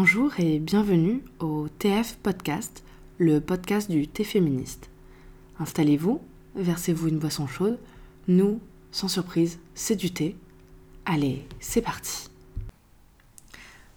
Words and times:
Bonjour 0.00 0.38
et 0.38 0.60
bienvenue 0.60 1.24
au 1.40 1.66
TF 1.80 2.18
Podcast, 2.18 2.84
le 3.18 3.40
podcast 3.40 3.90
du 3.90 4.06
thé 4.06 4.22
féministe. 4.22 4.90
Installez-vous, 5.58 6.20
versez-vous 6.54 7.08
une 7.08 7.18
boisson 7.18 7.48
chaude. 7.48 7.80
Nous, 8.28 8.60
sans 8.92 9.08
surprise, 9.08 9.58
c'est 9.74 9.96
du 9.96 10.12
thé. 10.12 10.36
Allez, 11.04 11.44
c'est 11.58 11.82
parti. 11.82 12.28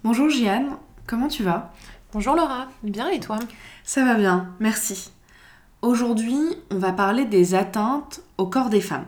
Bonjour 0.04 0.28
Jeanne, 0.28 0.72
comment 1.06 1.28
tu 1.28 1.44
vas? 1.44 1.72
Bonjour 2.14 2.36
Laura, 2.36 2.70
bien 2.82 3.08
et 3.10 3.20
toi? 3.20 3.38
Ça 3.84 4.04
va 4.04 4.16
bien, 4.16 4.56
merci. 4.60 5.12
Aujourd'hui, 5.84 6.42
on 6.72 6.80
va 6.80 6.94
parler 6.94 7.26
des 7.26 7.54
atteintes 7.54 8.24
au 8.40 8.48
corps 8.48 8.72
des 8.72 8.82
femmes. 8.82 9.06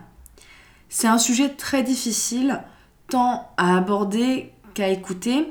C'est 0.90 1.08
un 1.08 1.18
sujet 1.18 1.50
très 1.50 1.82
difficile, 1.82 2.62
tant 3.08 3.50
à 3.58 3.78
aborder 3.78 4.52
qu'à 4.76 4.90
écouter, 4.90 5.48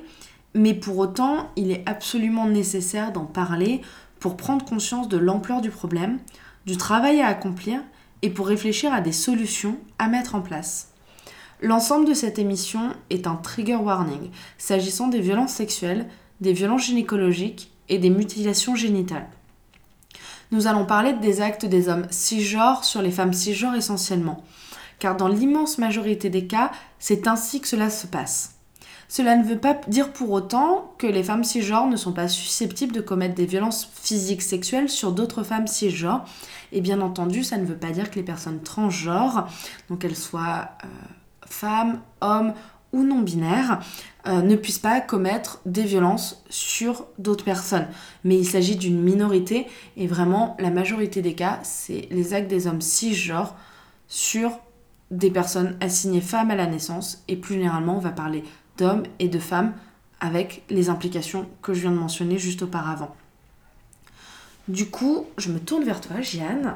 mais 0.55 0.75
pour 0.75 0.99
autant, 0.99 1.51
il 1.57 1.71
est 1.71 1.83
absolument 1.87 2.47
nécessaire 2.47 3.13
d'en 3.13 3.25
parler 3.25 3.81
pour 4.21 4.37
prendre 4.37 4.65
conscience 4.65 5.09
de 5.09 5.17
l'ampleur 5.17 5.61
du 5.61 5.71
problème, 5.71 6.19
du 6.67 6.77
travail 6.77 7.21
à 7.21 7.29
accomplir 7.29 7.81
et 8.23 8.31
pour 8.31 8.47
réfléchir 8.47 8.93
à 8.93 9.01
des 9.01 9.13
solutions 9.13 9.77
à 9.99 10.09
mettre 10.09 10.35
en 10.35 10.43
place. 10.43 10.93
L'ensemble 11.61 12.09
de 12.09 12.15
cette 12.15 12.39
émission 12.39 12.91
est 13.11 13.27
un 13.27 13.37
trigger 13.37 13.77
warning 13.77 14.31
s'agissant 14.59 15.09
des 15.09 15.21
violences 15.21 15.53
sexuelles, 15.53 16.09
des 16.41 16.53
violences 16.53 16.87
gynécologiques 16.87 17.71
et 17.89 17.99
des 17.99 18.11
mutilations 18.11 18.75
génitales. 18.75 19.29
Nous 20.51 20.67
allons 20.67 20.85
parler 20.85 21.15
des 21.15 21.41
actes 21.41 21.65
des 21.65 21.89
hommes 21.89 22.07
cisgenres 22.11 22.85
sur 22.85 23.01
les 23.01 23.11
femmes 23.11 23.33
cisgenres 23.33 23.75
essentiellement, 23.75 24.45
car 24.99 25.17
dans 25.17 25.29
l'immense 25.29 25.79
majorité 25.79 26.31
des 26.31 26.47
cas, 26.47 26.71
c'est 26.99 27.27
ainsi 27.27 27.61
que 27.61 27.69
cela 27.69 27.91
se 27.91 28.07
passe. 28.07 28.52
Cela 29.13 29.37
ne 29.37 29.45
veut 29.45 29.59
pas 29.59 29.79
dire 29.89 30.11
pour 30.11 30.31
autant 30.31 30.95
que 30.97 31.07
les 31.07 31.23
femmes 31.23 31.45
cisgenres 31.45 31.87
ne 31.87 31.97
sont 31.97 32.15
pas 32.15 32.29
susceptibles 32.29 32.95
de 32.95 33.03
commettre 33.03 33.35
des 33.35 33.45
violences 33.45 33.87
physiques 33.93 34.41
sexuelles 34.41 34.89
sur 34.89 35.13
d'autres 35.13 35.43
femmes 35.43 35.67
cisgenres. 35.67 36.25
Et 36.73 36.81
bien 36.81 37.03
entendu, 37.03 37.45
ça 37.45 37.59
ne 37.59 37.67
veut 37.67 37.77
pas 37.77 37.91
dire 37.91 38.11
que 38.11 38.15
les 38.15 38.23
personnes 38.23 38.63
transgenres, 38.63 39.49
donc 39.91 39.99
qu'elles 39.99 40.17
soient 40.17 40.71
euh, 40.83 40.87
femmes, 41.45 42.01
hommes 42.23 42.55
ou 42.95 43.03
non 43.05 43.21
binaires, 43.21 43.81
euh, 44.27 44.41
ne 44.41 44.57
puissent 44.57 44.79
pas 44.79 45.03
commettre 45.03 45.61
des 45.67 45.83
violences 45.83 46.43
sur 46.49 47.05
d'autres 47.19 47.45
personnes. 47.45 47.89
Mais 48.25 48.39
il 48.39 48.47
s'agit 48.47 48.77
d'une 48.77 49.03
minorité 49.03 49.67
et 49.99 50.07
vraiment 50.07 50.57
la 50.59 50.71
majorité 50.71 51.21
des 51.21 51.35
cas, 51.35 51.61
c'est 51.65 52.09
les 52.11 52.33
actes 52.33 52.49
des 52.49 52.67
hommes 52.67 52.81
cisgenres 52.81 53.57
sur 54.09 54.53
des 55.13 55.31
personnes 55.31 55.77
assignées 55.81 56.21
femmes 56.21 56.51
à 56.51 56.57
la 56.57 56.67
naissance 56.67 57.23
et 57.29 57.37
plus 57.37 57.55
généralement 57.55 57.97
on 57.97 58.01
va 58.01 58.11
parler 58.11 58.43
d'hommes 58.79 59.05
et 59.21 59.29
de 59.29 59.39
femmes 59.39 59.75
avec 60.21 60.65
les 60.71 60.89
implications 60.89 61.47
que 61.61 61.75
je 61.75 61.83
viens 61.83 61.91
de 61.91 61.97
mentionner 61.97 62.39
juste 62.39 62.63
auparavant. 62.63 63.15
Du 64.69 64.89
coup, 64.89 65.27
je 65.39 65.51
me 65.51 65.59
tourne 65.59 65.83
vers 65.83 66.01
toi, 66.01 66.21
Jeanne. 66.21 66.75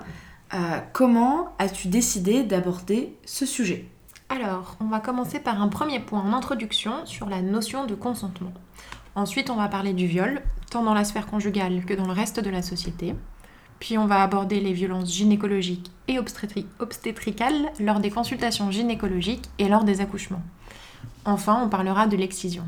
Euh, 0.55 0.81
comment 0.93 1.55
as-tu 1.59 1.89
décidé 1.89 2.43
d'aborder 2.43 3.17
ce 3.25 3.47
sujet? 3.47 3.89
Alors, 4.28 4.77
on 4.81 4.87
va 4.87 4.98
commencer 4.98 5.39
par 5.39 5.62
un 5.62 5.69
premier 5.69 6.00
point 6.00 6.21
en 6.21 6.33
introduction 6.33 7.06
sur 7.06 7.28
la 7.28 7.43
notion 7.43 7.87
de 7.87 7.95
consentement. 7.95 8.53
Ensuite, 9.15 9.50
on 9.50 9.56
va 9.56 9.69
parler 9.69 9.93
du 9.93 10.06
viol, 10.06 10.43
tant 10.71 10.83
dans 10.83 10.95
la 10.95 11.05
sphère 11.05 11.27
conjugale 11.27 11.84
que 11.84 11.95
dans 11.95 12.06
le 12.06 12.12
reste 12.12 12.41
de 12.41 12.50
la 12.50 12.62
société. 12.62 13.15
Puis 13.78 13.98
on 13.98 14.06
va 14.06 14.22
aborder 14.22 14.60
les 14.60 14.72
violences 14.72 15.12
gynécologiques 15.12 15.91
et 16.08 16.19
obstétricales 16.19 17.72
lors 17.78 18.00
des 18.00 18.10
consultations 18.10 18.70
gynécologiques 18.70 19.48
et 19.58 19.69
lors 19.69 19.84
des 19.84 20.00
accouchements. 20.00 20.42
Enfin, 21.24 21.62
on 21.64 21.69
parlera 21.69 22.06
de 22.06 22.16
l'excision. 22.16 22.64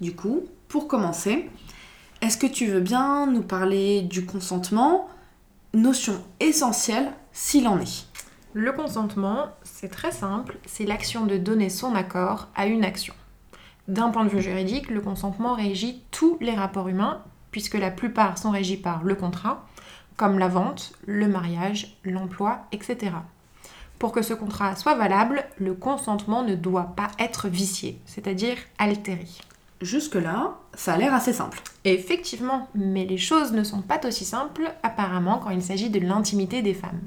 Du 0.00 0.14
coup, 0.14 0.44
pour 0.68 0.88
commencer, 0.88 1.50
est-ce 2.22 2.38
que 2.38 2.46
tu 2.46 2.66
veux 2.66 2.80
bien 2.80 3.26
nous 3.26 3.42
parler 3.42 4.02
du 4.02 4.24
consentement, 4.24 5.08
notion 5.74 6.22
essentielle 6.40 7.12
s'il 7.32 7.68
en 7.68 7.78
est? 7.80 8.06
Le 8.52 8.72
consentement, 8.72 9.48
c'est 9.64 9.90
très 9.90 10.12
simple, 10.12 10.56
c'est 10.64 10.86
l'action 10.86 11.26
de 11.26 11.36
donner 11.36 11.68
son 11.68 11.94
accord 11.94 12.48
à 12.54 12.66
une 12.66 12.84
action. 12.84 13.14
D'un 13.86 14.08
point 14.08 14.24
de 14.24 14.30
vue 14.30 14.40
juridique, 14.40 14.88
le 14.88 15.00
consentement 15.00 15.54
régit 15.54 16.02
tous 16.10 16.38
les 16.40 16.54
rapports 16.54 16.88
humains, 16.88 17.22
puisque 17.50 17.74
la 17.74 17.90
plupart 17.90 18.38
sont 18.38 18.50
régis 18.50 18.80
par 18.80 19.04
le 19.04 19.14
contrat, 19.14 19.66
comme 20.16 20.38
la 20.38 20.48
vente, 20.48 20.92
le 21.06 21.28
mariage, 21.28 21.98
l'emploi, 22.04 22.66
etc. 22.72 23.12
Pour 23.98 24.12
que 24.12 24.22
ce 24.22 24.34
contrat 24.34 24.76
soit 24.76 24.94
valable, 24.94 25.44
le 25.58 25.74
consentement 25.74 26.42
ne 26.42 26.54
doit 26.54 26.92
pas 26.96 27.08
être 27.18 27.48
vicié, 27.48 28.00
c'est-à-dire 28.04 28.56
altéré. 28.78 29.26
Jusque-là, 29.82 30.54
ça 30.74 30.94
a 30.94 30.96
l'air 30.96 31.14
assez 31.14 31.32
simple. 31.32 31.60
Effectivement, 31.84 32.68
mais 32.74 33.04
les 33.04 33.18
choses 33.18 33.52
ne 33.52 33.62
sont 33.62 33.82
pas 33.82 34.00
aussi 34.06 34.24
simples 34.24 34.72
apparemment 34.82 35.38
quand 35.38 35.50
il 35.50 35.62
s'agit 35.62 35.90
de 35.90 36.00
l'intimité 36.00 36.62
des 36.62 36.74
femmes. 36.74 37.02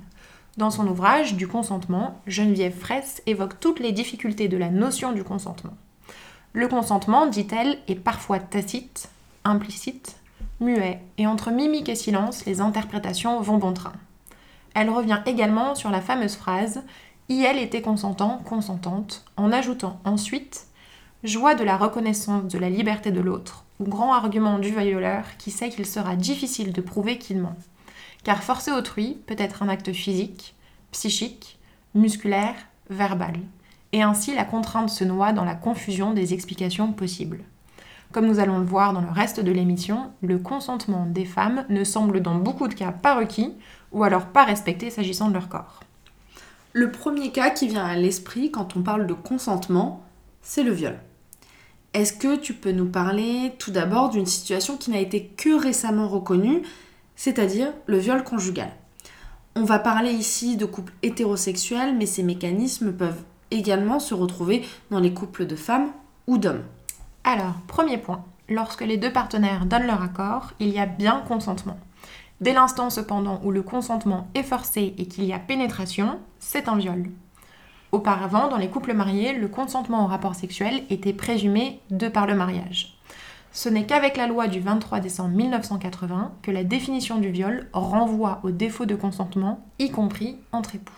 Dans 0.58 0.69
son 0.69 0.88
ouvrage 0.88 1.36
Du 1.36 1.48
consentement, 1.48 2.19
Geneviève 2.28 2.78
Fraisse 2.78 3.24
évoque 3.25 3.59
toutes 3.59 3.80
les 3.80 3.92
difficultés 3.92 4.48
de 4.48 4.58
la 4.58 4.69
notion 4.69 5.14
du 5.14 5.24
consentement. 5.24 5.78
Le 6.53 6.68
consentement, 6.68 7.28
dit-elle, 7.28 7.78
est 7.88 7.96
parfois 7.96 8.40
tacite, 8.40 9.09
implicite, 9.44 10.18
muet, 10.59 11.02
et 11.18 11.28
entre 11.28 11.52
mimique 11.52 11.90
et 11.90 11.96
silence, 11.96 12.46
les 12.46 12.62
interprétations 12.62 13.42
vont 13.42 13.58
bon 13.58 13.74
train. 13.74 13.94
Elle 14.74 14.90
revient 14.90 15.22
également 15.25 15.75
sur 15.75 15.90
la 15.90 16.02
fameuse 16.02 16.36
phrase 16.36 16.84
elle 17.44 17.59
était 17.59 17.81
consentant, 17.81 18.40
consentante, 18.40 19.25
en 19.38 19.52
ajoutant 19.52 20.00
ensuite 20.03 20.66
Joie 21.25 21.53
de 21.53 21.66
la 21.66 21.75
reconnaissance 21.75 22.46
de 22.46 22.58
la 22.58 22.69
liberté 22.69 23.12
de 23.12 23.19
l'autre, 23.19 23.66
ou 23.81 23.84
grand 23.84 24.14
argument 24.14 24.58
du 24.58 24.69
violeur 24.69 25.25
qui 25.38 25.52
sait 25.52 25.68
qu'il 25.69 25.86
sera 25.86 26.16
difficile 26.16 26.72
de 26.72 26.80
prouver 26.80 27.18
qu'il 27.18 27.40
ment. 27.40 27.58
Car 28.24 28.42
forcer 28.42 28.72
autrui 28.72 29.18
peut 29.28 29.36
être 29.38 29.62
un 29.62 29.68
acte 29.68 29.92
physique, 29.92 30.56
psychique, 30.94 31.59
musculaire, 31.94 32.56
verbal. 32.90 33.36
Et 33.92 34.02
ainsi 34.02 34.34
la 34.34 34.46
contrainte 34.46 34.90
se 34.90 35.03
noie 35.03 35.34
dans 35.34 35.44
la 35.44 35.56
confusion 35.56 36.14
des 36.14 36.34
explications 36.34 36.94
possibles. 36.94 37.44
Comme 38.12 38.25
nous 38.25 38.40
allons 38.40 38.58
le 38.58 38.66
voir 38.66 38.94
dans 38.94 39.02
le 39.02 39.12
reste 39.12 39.40
de 39.40 39.52
l'émission, 39.52 40.12
le 40.24 40.40
consentement 40.40 41.06
des 41.06 41.25
femmes 41.25 41.66
ne 41.70 41.84
semble 41.84 42.22
dans 42.22 42.34
beaucoup 42.34 42.68
de 42.68 42.74
cas 42.74 42.92
pas 42.92 43.16
requis 43.16 43.53
ou 43.92 44.03
alors 44.03 44.25
pas 44.25 44.46
respecté 44.46 44.90
s'agissant 44.90 45.28
de 45.28 45.36
leur 45.36 45.47
corps. 45.47 45.81
Le 46.74 46.92
premier 46.92 47.31
cas 47.31 47.52
qui 47.52 47.68
vient 47.68 47.86
à 47.86 47.96
l'esprit 47.96 48.50
quand 48.50 48.75
on 48.75 48.81
parle 48.81 49.06
de 49.06 49.14
consentement, 49.14 50.03
c'est 50.42 50.64
le 50.64 50.72
viol. 50.72 50.98
Est-ce 51.94 52.14
que 52.14 52.36
tu 52.36 52.53
peux 52.56 52.72
nous 52.72 52.90
parler 52.90 53.53
tout 53.59 53.72
d'abord 53.72 54.09
d'une 54.09 54.25
situation 54.25 54.78
qui 54.78 54.90
n'a 54.90 55.00
été 55.00 55.25
que 55.25 55.59
récemment 55.59 56.08
reconnue, 56.08 56.64
c'est-à-dire 57.16 57.74
le 57.86 58.00
viol 58.00 58.24
conjugal? 58.24 58.72
On 59.56 59.64
va 59.66 59.78
parler 59.78 60.12
ici 60.12 60.58
de 60.58 60.66
couples 60.66 60.94
hétérosexuels, 61.03 61.96
mais 61.96 62.06
ces 62.08 62.24
mécanismes 62.24 62.92
peuvent 62.92 63.24
également 63.52 64.00
se 64.00 64.16
retrouver 64.16 64.66
dans 64.90 65.00
les 65.00 65.14
couples 65.14 65.46
de 65.46 65.56
femmes 65.56 65.92
ou 66.25 66.40
d'hommes. 66.40 66.64
Alors, 67.24 67.56
premier 67.68 67.97
point, 67.97 68.24
lorsque 68.47 68.81
les 68.81 68.97
deux 68.97 69.12
partenaires 69.12 69.66
donnent 69.66 69.88
leur 69.88 70.02
accord, 70.02 70.52
il 70.59 70.69
y 70.69 70.80
a 70.80 70.85
bien 70.85 71.24
consentement. 71.28 71.78
Dès 72.41 72.53
l'instant 72.53 72.90
cependant 72.90 73.41
où 73.44 73.52
le 73.52 73.62
consentement 73.62 74.28
est 74.34 74.44
forcé 74.44 74.94
et 74.97 75.07
qu'il 75.07 75.25
y 75.25 75.34
a 75.34 75.40
pénétration, 75.40 76.19
c'est 76.40 76.69
un 76.69 76.78
viol. 76.78 77.09
Auparavant, 77.91 78.47
dans 78.47 78.57
les 78.57 78.69
couples 78.69 78.94
mariés, 78.94 79.34
le 79.34 79.47
consentement 79.47 80.06
au 80.06 80.07
rapport 80.07 80.35
sexuel 80.35 80.84
était 80.90 81.13
présumé 81.13 81.81
de 81.90 82.07
par 82.07 82.28
le 82.28 82.35
mariage. 82.35 83.00
Ce 83.51 83.68
n'est 83.68 83.86
qu'avec 83.86 84.16
la 84.16 84.28
loi 84.28 84.47
du 84.47 84.59
23 84.59 85.00
décembre 85.00 85.36
1980 85.36 86.34
que 86.44 86.51
la 86.51 86.63
définition 86.63 87.18
du 87.18 87.31
viol 87.31 87.68
renvoie 87.74 88.40
au 88.44 88.51
défaut 88.51 88.86
de 88.86 88.96
consentement, 88.96 89.66
y 89.80 89.90
compris 89.90 90.38
entre 90.51 90.75
époux. 90.75 90.94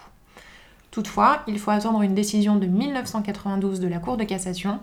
Toutefois, 0.92 1.44
il 1.48 1.58
faut 1.58 1.72
attendre 1.72 2.02
une 2.02 2.14
décision 2.14 2.58
de 2.58 2.66
1992 2.68 3.80
de 3.80 3.88
la 3.88 4.00
Cour 4.00 4.18
de 4.18 4.26
cassation 4.26 4.82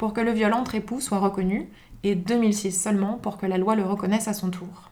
pour 0.00 0.14
que 0.14 0.22
le 0.22 0.32
viol 0.32 0.54
entre 0.54 0.76
époux 0.76 0.98
soit 1.02 1.18
reconnu 1.18 1.68
et 2.04 2.14
2006 2.14 2.72
seulement 2.72 3.18
pour 3.18 3.36
que 3.36 3.44
la 3.44 3.58
loi 3.58 3.74
le 3.74 3.84
reconnaisse 3.84 4.28
à 4.28 4.32
son 4.32 4.48
tour. 4.48 4.88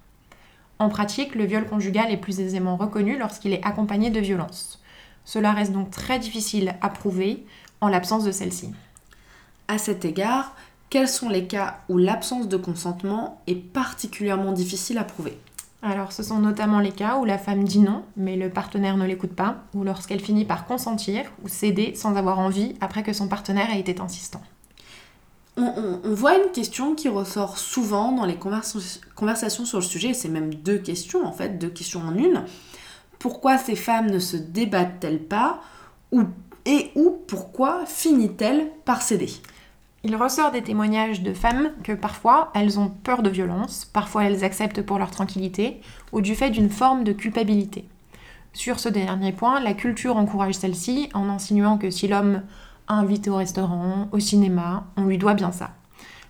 En 0.78 0.90
pratique, 0.90 1.34
le 1.34 1.46
viol 1.46 1.66
conjugal 1.66 2.12
est 2.12 2.18
plus 2.18 2.40
aisément 2.40 2.76
reconnu 2.76 3.16
lorsqu'il 3.16 3.54
est 3.54 3.64
accompagné 3.64 4.10
de 4.10 4.20
violence. 4.20 4.82
Cela 5.24 5.52
reste 5.52 5.72
donc 5.72 5.90
très 5.90 6.18
difficile 6.18 6.74
à 6.82 6.90
prouver 6.90 7.46
en 7.80 7.88
l'absence 7.88 8.22
de 8.22 8.32
celle-ci. 8.32 8.74
À 9.66 9.78
cet 9.78 10.04
égard, 10.04 10.54
quels 10.90 11.08
sont 11.08 11.30
les 11.30 11.46
cas 11.46 11.78
où 11.88 11.96
l'absence 11.96 12.46
de 12.46 12.58
consentement 12.58 13.40
est 13.46 13.54
particulièrement 13.54 14.52
difficile 14.52 14.98
à 14.98 15.04
prouver? 15.04 15.38
Alors, 15.80 16.12
ce 16.12 16.22
sont 16.22 16.38
notamment 16.38 16.80
les 16.80 16.92
cas 16.92 17.16
où 17.16 17.24
la 17.24 17.38
femme 17.38 17.64
dit 17.64 17.80
non, 17.80 18.04
mais 18.18 18.36
le 18.36 18.50
partenaire 18.50 18.98
ne 18.98 19.06
l'écoute 19.06 19.34
pas, 19.34 19.56
ou 19.72 19.84
lorsqu'elle 19.84 20.20
finit 20.20 20.44
par 20.44 20.66
consentir 20.66 21.24
ou 21.42 21.48
céder 21.48 21.94
sans 21.94 22.16
avoir 22.16 22.38
envie 22.38 22.74
après 22.82 23.02
que 23.02 23.14
son 23.14 23.26
partenaire 23.26 23.70
ait 23.70 23.80
été 23.80 23.98
insistant 24.02 24.42
on, 25.58 26.14
voit 26.14 26.36
une 26.36 26.52
question 26.52 26.94
qui 26.94 27.08
ressort 27.08 27.58
souvent 27.58 28.12
dans 28.12 28.24
les 28.24 28.36
conversations 28.36 29.64
sur 29.64 29.78
le 29.78 29.84
sujet, 29.84 30.10
et 30.10 30.14
c'est 30.14 30.28
même 30.28 30.54
deux 30.54 30.78
questions 30.78 31.26
en 31.26 31.32
fait, 31.32 31.58
deux 31.58 31.68
questions 31.68 32.00
en 32.00 32.14
une. 32.14 32.44
Pourquoi 33.18 33.58
ces 33.58 33.74
femmes 33.74 34.10
ne 34.10 34.18
se 34.18 34.36
débattent-elles 34.36 35.22
pas 35.22 35.60
Et 36.64 36.90
ou 36.94 37.18
pourquoi 37.26 37.84
finit-elle 37.86 38.70
par 38.84 39.02
céder? 39.02 39.30
Il 40.04 40.14
ressort 40.14 40.52
des 40.52 40.62
témoignages 40.62 41.22
de 41.22 41.34
femmes 41.34 41.72
que 41.82 41.92
parfois 41.92 42.52
elles 42.54 42.78
ont 42.78 42.88
peur 42.88 43.22
de 43.22 43.30
violence, 43.30 43.84
parfois 43.84 44.24
elles 44.24 44.44
acceptent 44.44 44.82
pour 44.82 44.98
leur 44.98 45.10
tranquillité, 45.10 45.80
ou 46.12 46.20
du 46.20 46.36
fait 46.36 46.50
d'une 46.50 46.70
forme 46.70 47.02
de 47.02 47.12
culpabilité. 47.12 47.84
Sur 48.52 48.78
ce 48.78 48.88
dernier 48.88 49.32
point, 49.32 49.60
la 49.60 49.74
culture 49.74 50.16
encourage 50.16 50.54
celle-ci 50.54 51.10
en 51.14 51.28
insinuant 51.28 51.78
que 51.78 51.90
si 51.90 52.06
l'homme 52.06 52.42
invite 52.88 53.28
au 53.28 53.36
restaurant, 53.36 54.08
au 54.12 54.18
cinéma, 54.18 54.86
on 54.96 55.04
lui 55.04 55.18
doit 55.18 55.34
bien 55.34 55.52
ça. 55.52 55.70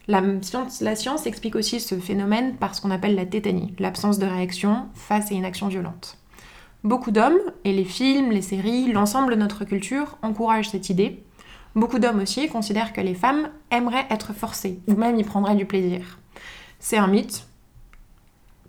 La 0.07 0.23
science, 0.43 0.81
la 0.81 0.97
science 0.97 1.27
explique 1.27 1.55
aussi 1.55 1.81
ce 1.81 1.95
phénomène 1.97 2.57
par 2.57 2.75
ce 2.75 2.81
qu'on 2.81 2.91
appelle 2.91 3.15
la 3.15 3.27
tétanie, 3.27 3.75
l'absence 3.79 4.19
de 4.19 4.27
réaction 4.27 4.87
face 4.95 5.31
à 5.31 5.35
une 5.35 5.45
action 5.45 5.69
violente. 5.69 6.19
Beaucoup 6.85 7.11
d'hommes, 7.11 7.39
et 7.65 7.73
les 7.73 7.85
films, 7.85 8.31
les 8.31 8.43
séries, 8.43 8.91
l'ensemble 8.93 9.33
de 9.33 9.41
notre 9.41 9.65
culture 9.65 10.17
encouragent 10.23 10.71
cette 10.71 10.91
idée, 10.91 11.25
Beaucoup 11.79 12.01
d'hommes 12.01 12.21
aussi 12.21 12.49
considèrent 12.49 12.93
que 12.93 13.01
les 13.01 13.15
femmes 13.15 13.51
aimeraient 13.71 14.07
être 14.11 14.33
forcées, 14.33 14.81
ou 14.89 14.95
même 14.95 15.17
y 15.17 15.23
prendraient 15.23 15.55
du 15.55 15.65
plaisir. 15.67 16.19
C'est 16.81 16.97
un 16.97 17.07
mythe. 17.07 17.47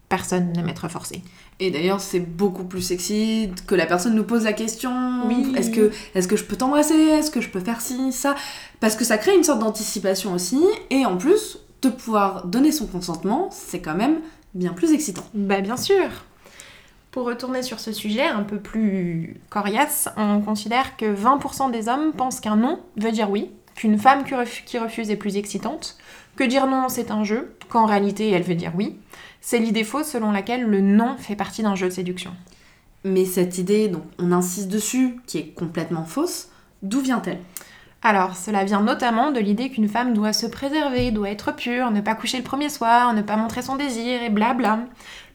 Personne 0.10 0.52
n'aime 0.52 0.70
être 0.70 0.88
forcé. 0.90 1.24
Et 1.62 1.72
d'ailleurs, 1.72 2.00
c'est 2.00 2.22
beaucoup 2.22 2.64
plus 2.64 2.82
sexy 2.82 3.52
que 3.68 3.76
la 3.76 3.86
personne 3.86 4.16
nous 4.16 4.24
pose 4.24 4.46
la 4.46 4.54
question. 4.54 5.28
Oui. 5.28 5.54
Est-ce 5.58 5.72
que, 5.72 5.92
est 6.16 6.28
que 6.28 6.38
je 6.38 6.46
peux 6.46 6.56
t'embrasser? 6.56 6.94
Est-ce 6.94 7.32
que 7.32 7.42
je 7.42 7.50
peux 7.50 7.60
faire 7.60 7.82
ci, 7.82 8.14
ça? 8.14 8.36
Parce 8.80 8.96
que 8.96 9.04
ça 9.04 9.18
crée 9.18 9.36
une 9.36 9.44
sorte 9.44 9.60
d'anticipation 9.60 10.34
aussi. 10.34 10.62
Et 10.90 11.06
en 11.06 11.18
plus, 11.18 11.60
de 11.82 11.90
pouvoir 11.90 12.46
donner 12.46 12.72
son 12.72 12.88
consentement, 12.88 13.50
c'est 13.52 13.80
quand 13.82 13.96
même 13.96 14.20
bien 14.54 14.74
plus 14.74 14.94
excitant. 14.94 15.24
Bah 15.34 15.62
bien 15.62 15.78
sûr. 15.78 16.08
Pour 17.12 17.26
retourner 17.26 17.64
sur 17.64 17.80
ce 17.80 17.92
sujet 17.92 18.26
un 18.26 18.44
peu 18.44 18.60
plus 18.60 19.42
coriace, 19.50 20.10
on 20.16 20.42
considère 20.42 20.96
que 20.96 21.06
20% 21.14 21.72
des 21.72 21.90
hommes 21.90 22.14
pensent 22.14 22.40
qu'un 22.40 22.56
non 22.56 22.80
veut 22.98 23.12
dire 23.12 23.30
oui, 23.32 23.52
qu'une 23.80 23.98
femme 23.98 24.26
qui 24.26 24.78
refuse 24.78 25.10
est 25.10 25.16
plus 25.16 25.38
excitante, 25.38 25.98
que 26.36 26.44
dire 26.44 26.68
non 26.68 26.90
c'est 26.90 27.12
un 27.12 27.24
jeu, 27.24 27.56
qu'en 27.70 27.86
réalité 27.86 28.30
elle 28.30 28.44
veut 28.44 28.56
dire 28.56 28.74
oui. 28.76 28.98
C'est 29.40 29.60
l'idée 29.60 29.86
fausse 29.86 30.08
selon 30.08 30.34
laquelle 30.34 30.64
le 30.64 30.82
non 30.82 31.16
fait 31.18 31.38
partie 31.38 31.64
d'un 31.64 31.76
jeu 31.76 31.88
de 31.88 31.94
séduction. 31.94 32.32
Mais 33.06 33.24
cette 33.24 33.58
idée, 33.58 33.88
donc 33.88 34.04
on 34.20 34.34
insiste 34.34 34.68
dessus, 34.68 35.16
qui 35.26 35.38
est 35.38 35.54
complètement 35.56 36.04
fausse, 36.04 36.50
d'où 36.84 37.00
vient-elle? 37.00 37.40
Alors, 38.02 38.36
cela 38.36 38.66
vient 38.66 38.82
notamment 38.82 39.32
de 39.32 39.40
l'idée 39.40 39.70
qu'une 39.70 39.88
femme 39.88 40.14
doit 40.14 40.34
se 40.34 40.46
préserver, 40.46 41.12
doit 41.12 41.30
être 41.30 41.56
pure, 41.56 41.92
ne 41.92 42.02
pas 42.02 42.16
coucher 42.16 42.38
le 42.38 42.44
premier 42.44 42.68
soir, 42.68 43.14
ne 43.14 43.22
pas 43.22 43.38
montrer 43.38 43.62
son 43.62 43.78
désir 43.78 44.22
et 44.22 44.30
blabla. 44.30 44.80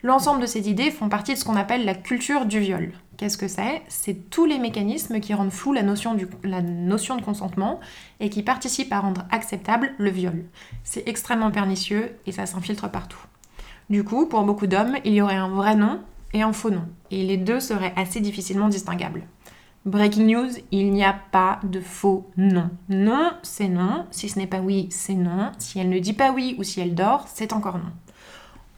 L'ensemble 0.03 0.41
de 0.41 0.47
ces 0.47 0.69
idées 0.69 0.91
font 0.91 1.09
partie 1.09 1.33
de 1.33 1.39
ce 1.39 1.45
qu'on 1.45 1.55
appelle 1.55 1.85
la 1.85 1.95
culture 1.95 2.45
du 2.45 2.59
viol. 2.59 2.91
Qu'est-ce 3.17 3.37
que 3.37 3.47
c'est 3.47 3.81
C'est 3.87 4.29
tous 4.29 4.45
les 4.45 4.59
mécanismes 4.59 5.19
qui 5.19 5.33
rendent 5.33 5.51
flou 5.51 5.71
la 5.71 5.83
notion, 5.83 6.17
la 6.43 6.61
notion 6.61 7.15
de 7.15 7.21
consentement 7.21 7.79
et 8.19 8.29
qui 8.29 8.43
participent 8.43 8.91
à 8.91 8.99
rendre 8.99 9.25
acceptable 9.31 9.93
le 9.97 10.09
viol. 10.09 10.45
C'est 10.83 11.07
extrêmement 11.07 11.51
pernicieux 11.51 12.17
et 12.25 12.31
ça 12.31 12.45
s'infiltre 12.45 12.89
partout. 12.89 13.19
Du 13.89 14.03
coup, 14.03 14.25
pour 14.25 14.43
beaucoup 14.43 14.67
d'hommes, 14.67 14.97
il 15.05 15.13
y 15.13 15.21
aurait 15.21 15.35
un 15.35 15.49
vrai 15.49 15.75
non 15.75 16.01
et 16.33 16.41
un 16.41 16.51
faux 16.51 16.71
non, 16.71 16.85
et 17.11 17.23
les 17.23 17.37
deux 17.37 17.61
seraient 17.61 17.93
assez 17.95 18.19
difficilement 18.19 18.67
distinguables. 18.67 19.23
Breaking 19.85 20.25
news, 20.25 20.49
il 20.71 20.91
n'y 20.91 21.05
a 21.05 21.15
pas 21.31 21.59
de 21.63 21.79
faux 21.79 22.27
non. 22.37 22.71
Non, 22.89 23.31
c'est 23.43 23.67
non. 23.67 24.07
Si 24.09 24.27
ce 24.29 24.39
n'est 24.39 24.47
pas 24.47 24.59
oui, 24.59 24.87
c'est 24.89 25.13
non. 25.13 25.51
Si 25.59 25.79
elle 25.79 25.89
ne 25.89 25.99
dit 25.99 26.13
pas 26.13 26.31
oui 26.31 26.55
ou 26.57 26.63
si 26.63 26.81
elle 26.81 26.95
dort, 26.95 27.27
c'est 27.27 27.53
encore 27.53 27.77
non. 27.77 27.91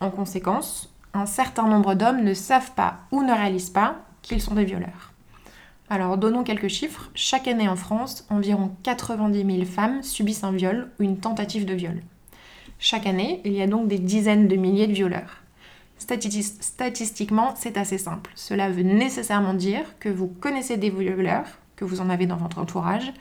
En 0.01 0.12
conséquence, 0.12 0.94
un 1.13 1.25
certain 1.25 1.68
nombre 1.68 1.95
d'hommes 1.95 2.24
ne 2.24 2.33
savent 2.33 2.74
pas 2.74 3.00
ou 3.12 3.24
ne 3.24 3.31
réalisent 3.31 3.69
pas 3.69 3.95
qu'ils 4.28 4.42
sont 4.42 4.56
des 4.56 4.66
violeurs. 4.66 5.14
Alors 5.90 6.18
donnons 6.18 6.44
quelques 6.44 6.68
chiffres. 6.68 7.10
Chaque 7.16 7.48
année 7.48 7.70
en 7.70 7.76
France, 7.76 8.26
environ 8.30 8.72
90 8.84 9.46
000 9.46 9.66
femmes 9.66 10.04
subissent 10.04 10.44
un 10.44 10.52
viol 10.52 10.92
ou 11.00 11.04
une 11.04 11.18
tentative 11.18 11.66
de 11.66 11.74
viol. 11.74 12.02
Chaque 12.80 13.08
année, 13.08 13.42
il 13.46 13.54
y 13.54 13.62
a 13.62 13.68
donc 13.68 13.88
des 13.88 14.00
dizaines 14.00 14.48
de 14.48 14.56
milliers 14.56 14.88
de 14.88 14.94
violeurs. 14.94 15.38
Statistiquement, 15.98 17.54
c'est 17.56 17.78
assez 17.78 17.98
simple. 17.98 18.32
Cela 18.36 18.70
veut 18.70 18.84
nécessairement 18.84 19.56
dire 19.56 19.84
que 20.00 20.10
vous 20.10 20.28
connaissez 20.28 20.78
des 20.78 20.92
violeurs, 20.92 21.48
que 21.76 21.86
vous 21.86 22.02
en 22.02 22.10
avez 22.10 22.28
dans 22.28 22.38
votre 22.38 22.60
entourage, 22.60 23.12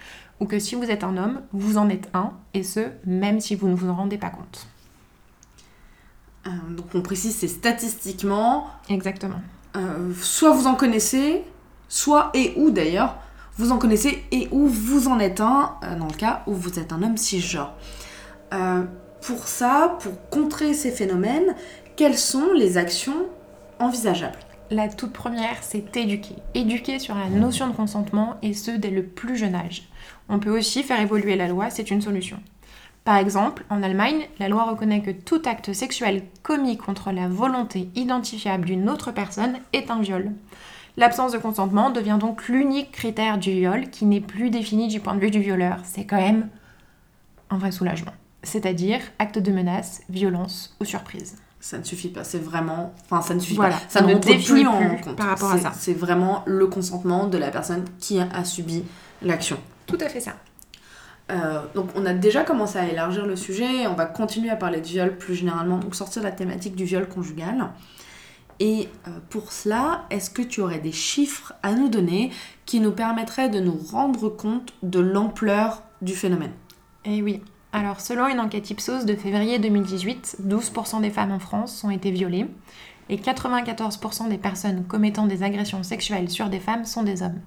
ou 0.41 0.47
que 0.47 0.58
si 0.58 0.75
vous 0.75 0.91
êtes 0.91 1.05
un 1.05 1.17
homme, 1.17 1.41
vous 1.53 1.79
en 1.79 1.88
êtes 1.88 2.11
un, 2.12 2.32
et 2.53 2.62
ce, 2.62 2.88
même 3.06 3.41
si 3.41 3.55
vous 3.55 3.69
ne 3.69 3.75
vous 3.75 3.88
en 3.88 3.94
rendez 3.94 4.19
pas 4.19 4.31
compte. 4.31 4.67
Euh, 6.47 6.50
donc 6.70 6.87
on 6.94 7.00
précise, 7.00 7.35
c'est 7.35 7.49
statistiquement. 7.49 8.69
Exactement. 8.91 9.41
Euh, 9.76 10.12
soit 10.20 10.50
vous 10.50 10.67
en 10.67 10.75
connaissez, 10.75 11.43
soit 11.88 12.31
et 12.34 12.55
ou 12.56 12.70
d'ailleurs, 12.70 13.17
vous 13.56 13.73
en 13.73 13.78
connaissez 13.78 14.25
et 14.32 14.49
ou 14.50 14.67
vous 14.67 15.08
en 15.08 15.19
êtes 15.19 15.40
un, 15.40 15.75
euh, 15.84 15.99
dans 15.99 16.06
le 16.06 16.14
cas 16.14 16.43
où 16.46 16.55
vous 16.55 16.78
êtes 16.78 16.93
un 16.93 17.02
homme 17.02 17.17
cisgenre. 17.17 17.75
pour 19.23 19.49
ça, 19.49 19.96
pour 20.00 20.28
contrer 20.31 20.73
ces 20.73 20.93
phénomènes, 20.93 21.56
quelles 21.96 22.17
sont 22.17 22.52
les 22.55 22.78
actions 22.78 23.26
envisageables? 23.81 24.38
La 24.70 24.88
toute 24.88 25.12
première, 25.12 25.62
c'est 25.62 25.96
éduquer. 25.96 26.37
Éduquer 26.55 26.99
sur 26.99 27.14
la 27.14 27.29
notion 27.29 27.69
de 27.69 27.72
consentement 27.72 28.37
et 28.43 28.52
ce 28.52 28.72
dès 28.72 28.90
le 28.90 29.05
plus 29.05 29.37
jeune 29.37 29.55
âge. 29.55 29.88
On 30.29 30.38
peut 30.38 30.56
aussi 30.56 30.82
faire 30.82 31.00
évoluer 31.00 31.37
la 31.37 31.49
loi, 31.49 31.70
c'est 31.70 31.90
une 31.90 32.02
solution. 32.02 32.38
Par 33.06 33.19
exemple, 33.19 33.64
en 33.70 33.85
Allemagne, 33.85 34.26
la 34.41 34.49
loi 34.49 34.64
reconnaît 34.64 35.00
que 35.00 35.12
tout 35.12 35.41
acte 35.44 35.73
sexuel 35.73 36.25
commis 36.43 36.76
contre 36.76 37.12
la 37.12 37.29
volonté 37.29 37.88
identifiable 37.94 38.64
d'une 38.64 38.91
autre 38.91 39.12
personne 39.12 39.58
est 39.73 39.93
un 39.93 40.00
viol. 40.00 40.32
L'absence 40.97 41.31
de 41.31 41.38
consentement 41.38 41.91
devient 41.91 42.19
donc 42.19 42.49
l'unique 42.49 42.91
critère 42.91 43.38
du 43.38 43.53
viol 43.53 43.91
qui 43.91 44.06
n'est 44.06 44.20
plus 44.20 44.50
défini 44.50 44.88
du 44.88 44.99
point 44.99 45.14
de 45.14 45.20
vue 45.20 45.31
du 45.31 45.38
violeur. 45.38 45.79
C'est 45.85 46.05
quand 46.05 46.17
même 46.17 46.49
un 47.50 47.58
vrai 47.58 47.70
soulagement. 47.70 48.12
C'est-à-dire 48.43 48.99
acte 49.20 49.38
de 49.38 49.53
menace, 49.53 50.03
violence 50.08 50.76
ou 50.81 50.85
surprise 50.85 51.37
ça 51.58 51.79
ne 51.79 51.85
suffit 51.85 52.11
pas. 52.11 52.23
C'est 52.23 52.38
vraiment. 52.38 52.94
Enfin, 53.05 53.23
ça 53.23 53.35
ne 53.35 53.41
suffit 53.41 53.56
voilà, 53.56 53.75
pas. 53.75 53.82
Ça 53.88 54.00
ne 54.00 54.14
définit 54.14 54.61
plus, 54.61 54.67
en 54.69 54.97
compte. 54.99 55.17
par 55.17 55.26
rapport 55.26 55.50
à 55.50 55.58
ça. 55.58 55.73
C'est 55.76 55.94
vraiment 55.94 56.44
le 56.47 56.69
consentement 56.69 57.26
de 57.26 57.38
la 57.38 57.50
personne 57.50 57.85
qui 57.99 58.20
a, 58.20 58.44
subi 58.44 58.85
l'action. 59.20 59.58
Tout 59.87 59.99
à 60.00 60.08
fait 60.08 60.20
ça. 60.20 60.35
Euh, 61.31 61.62
donc 61.75 61.90
on 61.96 62.06
a 62.06 62.12
déjà 62.12 62.44
commencé 62.44 62.78
à 62.78 62.88
élargir 62.88 63.26
le 63.26 63.34
sujet, 63.34 63.87
on 63.88 63.94
va 63.94 64.06
continuer 64.06 64.50
à 64.50 64.56
parler 64.56 64.81
de 64.81 64.87
viol 64.87 65.17
plus 65.17 65.34
généralement, 65.34 65.78
donc 65.78 65.94
sortir 65.94 66.23
la 66.23 66.31
thématique 66.31 66.76
du 66.76 66.84
viol 66.84 67.08
conjugal. 67.08 67.70
Et 68.61 68.88
euh, 69.06 69.11
pour 69.28 69.52
cela, 69.52 70.06
est-ce 70.11 70.31
que 70.31 70.43
tu 70.43 70.61
aurais 70.61 70.78
des 70.78 70.93
chiffres 70.93 71.52
à 71.62 71.73
nous 71.73 71.88
donner 71.88 72.31
qui 72.64 72.81
nous 72.81 72.93
permettraient 72.93 73.49
de 73.49 73.61
nous 73.61 73.76
rendre 73.76 74.28
compte 74.28 74.73
de 74.82 75.00
l'ampleur 75.00 75.82
du 76.00 76.14
phénomène? 76.14 76.52
Eh 77.05 77.23
oui, 77.23 77.43
alors, 77.76 78.00
selon 78.00 78.26
une 78.26 78.40
enquête 78.40 78.70
Ipsos 78.70 79.05
de 79.05 79.14
février 79.14 79.58
2018, 79.58 80.38
12% 80.43 81.02
des 81.02 81.11
femmes 81.11 81.32
en 81.32 81.38
France 81.38 81.84
ont 81.84 81.90
été 81.90 82.10
violées 82.10 82.46
et 83.10 83.19
94% 83.19 84.31
des 84.31 84.39
personnes 84.39 84.84
commettant 84.86 85.27
des 85.27 85.43
agressions 85.43 85.82
sexuelles 85.82 86.31
sur 86.31 86.48
des 86.48 86.58
femmes 86.58 86.86
sont 86.86 87.03
des 87.03 87.22
hommes. 87.22 87.41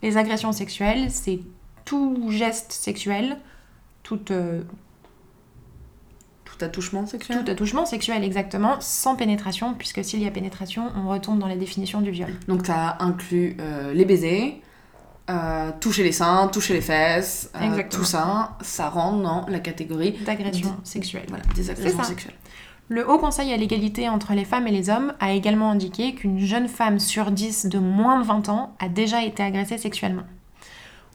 Les 0.00 0.16
agressions 0.16 0.52
sexuelles, 0.52 1.10
c'est 1.10 1.40
tout 1.84 2.30
geste 2.30 2.72
sexuel, 2.72 3.38
tout, 4.02 4.32
euh, 4.32 4.62
tout 6.44 6.64
attouchement 6.64 7.06
sexuel 7.06 7.44
Tout 7.44 7.50
attouchement 7.50 7.86
sexuel, 7.86 8.24
exactement, 8.24 8.80
sans 8.80 9.16
pénétration, 9.16 9.74
puisque 9.74 10.04
s'il 10.04 10.22
y 10.22 10.26
a 10.26 10.30
pénétration, 10.30 10.90
on 10.96 11.08
retombe 11.08 11.38
dans 11.38 11.48
la 11.48 11.56
définition 11.56 12.00
du 12.00 12.10
viol. 12.10 12.30
Donc 12.48 12.66
ça 12.66 12.96
inclut 13.00 13.56
euh, 13.60 13.92
les 13.92 14.04
baisers, 14.04 14.60
euh, 15.30 15.70
toucher 15.80 16.02
les 16.02 16.12
seins, 16.12 16.48
toucher 16.48 16.74
les 16.74 16.80
fesses, 16.80 17.50
euh, 17.54 17.82
tout 17.88 18.04
ça, 18.04 18.56
ça 18.60 18.88
rentre 18.88 19.22
dans 19.22 19.46
la 19.48 19.60
catégorie 19.60 20.12
d'agression 20.26 20.76
sexuelle. 20.82 21.26
Voilà, 21.28 21.44
des 21.54 21.70
agressions 21.70 22.02
sexuelles. 22.02 22.34
Le 22.88 23.08
Haut 23.08 23.18
Conseil 23.18 23.52
à 23.52 23.56
l'égalité 23.56 24.08
entre 24.08 24.34
les 24.34 24.44
femmes 24.44 24.66
et 24.66 24.72
les 24.72 24.90
hommes 24.90 25.14
a 25.20 25.32
également 25.32 25.70
indiqué 25.70 26.14
qu'une 26.14 26.40
jeune 26.40 26.66
femme 26.68 26.98
sur 26.98 27.30
10 27.30 27.66
de 27.66 27.78
moins 27.78 28.20
de 28.20 28.26
20 28.26 28.48
ans 28.48 28.74
a 28.80 28.88
déjà 28.88 29.24
été 29.24 29.42
agressée 29.42 29.78
sexuellement. 29.78 30.24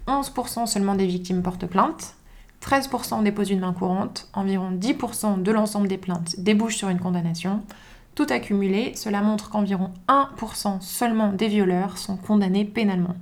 11% 0.07 0.65
seulement 0.65 0.95
des 0.95 1.05
victimes 1.05 1.43
portent 1.43 1.67
plainte, 1.67 2.15
13% 2.61 3.23
déposent 3.23 3.51
une 3.51 3.59
main 3.59 3.73
courante, 3.73 4.29
environ 4.33 4.71
10% 4.71 5.41
de 5.41 5.51
l'ensemble 5.51 5.87
des 5.87 5.97
plaintes 5.97 6.39
débouchent 6.39 6.77
sur 6.77 6.89
une 6.89 6.99
condamnation. 6.99 7.61
Tout 8.15 8.27
accumulé, 8.29 8.95
cela 8.95 9.21
montre 9.21 9.49
qu'environ 9.49 9.91
1% 10.07 10.81
seulement 10.81 11.31
des 11.31 11.47
violeurs 11.47 11.97
sont 11.97 12.17
condamnés 12.17 12.65
pénalement. 12.65 13.15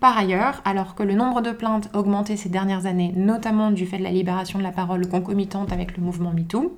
Par 0.00 0.16
ailleurs, 0.16 0.60
alors 0.64 0.94
que 0.94 1.02
le 1.02 1.14
nombre 1.14 1.40
de 1.40 1.50
plaintes 1.50 1.88
a 1.92 1.98
augmenté 1.98 2.36
ces 2.36 2.48
dernières 2.48 2.86
années, 2.86 3.12
notamment 3.16 3.70
du 3.70 3.86
fait 3.86 3.98
de 3.98 4.04
la 4.04 4.12
libération 4.12 4.58
de 4.58 4.64
la 4.64 4.70
parole 4.70 5.08
concomitante 5.08 5.72
avec 5.72 5.96
le 5.96 6.02
mouvement 6.02 6.32
MeToo, 6.32 6.76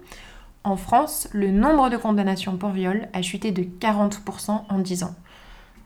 en 0.63 0.77
France, 0.77 1.29
le 1.33 1.51
nombre 1.51 1.91
de 1.91 1.97
condamnations 1.97 2.57
pour 2.57 2.71
viol 2.71 3.09
a 3.13 3.23
chuté 3.23 3.51
de 3.51 3.63
40% 3.63 4.63
en 4.69 4.79
10 4.79 5.05
ans. 5.05 5.15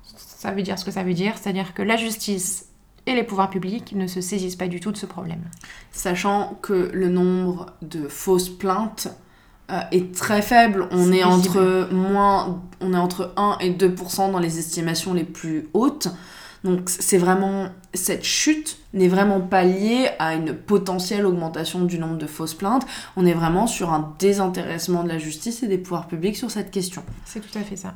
Ça 0.02 0.50
veut 0.50 0.62
dire 0.62 0.78
ce 0.78 0.84
que 0.84 0.90
ça 0.90 1.04
veut 1.04 1.14
dire, 1.14 1.38
c'est-à-dire 1.38 1.74
que 1.74 1.82
la 1.82 1.96
justice 1.96 2.68
et 3.06 3.14
les 3.14 3.24
pouvoirs 3.24 3.50
publics 3.50 3.92
ne 3.94 4.06
se 4.06 4.20
saisissent 4.20 4.56
pas 4.56 4.68
du 4.68 4.80
tout 4.80 4.92
de 4.92 4.96
ce 4.96 5.06
problème. 5.06 5.42
Sachant 5.92 6.58
que 6.62 6.90
le 6.92 7.08
nombre 7.08 7.66
de 7.82 8.08
fausses 8.08 8.48
plaintes 8.48 9.08
euh, 9.70 9.80
est 9.92 10.14
très 10.14 10.42
faible, 10.42 10.88
on 10.90 11.12
est, 11.12 11.24
entre 11.24 11.88
moins, 11.92 12.62
on 12.80 12.92
est 12.94 12.98
entre 12.98 13.32
1 13.36 13.58
et 13.60 13.70
2% 13.70 14.32
dans 14.32 14.38
les 14.38 14.58
estimations 14.58 15.14
les 15.14 15.24
plus 15.24 15.68
hautes. 15.74 16.08
Donc 16.64 16.88
c'est 16.88 17.18
vraiment 17.18 17.68
cette 17.92 18.24
chute 18.24 18.78
n'est 18.94 19.08
vraiment 19.08 19.40
pas 19.40 19.64
liée 19.64 20.08
à 20.18 20.34
une 20.34 20.54
potentielle 20.54 21.26
augmentation 21.26 21.84
du 21.84 21.98
nombre 21.98 22.16
de 22.16 22.26
fausses 22.26 22.54
plaintes. 22.54 22.86
On 23.16 23.26
est 23.26 23.34
vraiment 23.34 23.66
sur 23.66 23.92
un 23.92 24.14
désintéressement 24.18 25.04
de 25.04 25.08
la 25.08 25.18
justice 25.18 25.62
et 25.62 25.68
des 25.68 25.78
pouvoirs 25.78 26.08
publics 26.08 26.36
sur 26.36 26.50
cette 26.50 26.70
question. 26.70 27.02
C'est 27.24 27.40
tout 27.40 27.58
à 27.58 27.62
fait 27.62 27.76
ça. 27.76 27.94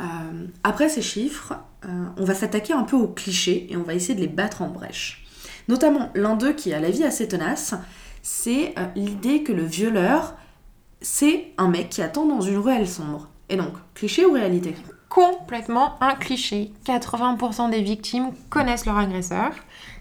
Euh, 0.00 0.46
après 0.62 0.88
ces 0.88 1.02
chiffres, 1.02 1.54
euh, 1.84 2.04
on 2.16 2.24
va 2.24 2.34
s'attaquer 2.34 2.72
un 2.72 2.82
peu 2.82 2.96
aux 2.96 3.08
clichés 3.08 3.66
et 3.70 3.76
on 3.76 3.82
va 3.82 3.94
essayer 3.94 4.14
de 4.14 4.20
les 4.20 4.26
battre 4.28 4.62
en 4.62 4.68
brèche. 4.68 5.24
Notamment 5.68 6.10
l'un 6.14 6.36
d'eux 6.36 6.52
qui 6.52 6.72
a 6.72 6.80
la 6.80 6.90
vie 6.90 7.04
assez 7.04 7.28
tenace, 7.28 7.74
c'est 8.22 8.74
euh, 8.78 8.86
l'idée 8.94 9.42
que 9.42 9.52
le 9.52 9.64
violeur, 9.64 10.34
c'est 11.00 11.52
un 11.58 11.68
mec 11.68 11.88
qui 11.90 12.02
attend 12.02 12.26
dans 12.26 12.40
une 12.40 12.58
ruelle 12.58 12.88
sombre. 12.88 13.28
Et 13.48 13.56
donc, 13.56 13.72
cliché 13.94 14.26
ou 14.26 14.32
réalité? 14.32 14.74
Complètement 15.08 15.96
un 16.02 16.14
cliché. 16.14 16.72
80% 16.84 17.70
des 17.70 17.82
victimes 17.82 18.32
connaissent 18.50 18.86
leur 18.86 18.98
agresseur. 18.98 19.52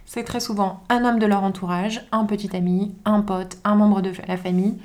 C'est 0.06 0.24
très 0.24 0.40
souvent 0.40 0.84
un 0.90 1.06
homme 1.06 1.20
de 1.20 1.25
leur 1.25 1.44
entourage, 1.44 2.06
un 2.12 2.25
petit 2.25 2.56
ami, 2.56 2.96
un 3.06 3.22
pote, 3.22 3.58
un 3.64 3.75
membre 3.75 4.02
de 4.02 4.12
la 4.28 4.38
famille 4.38 4.78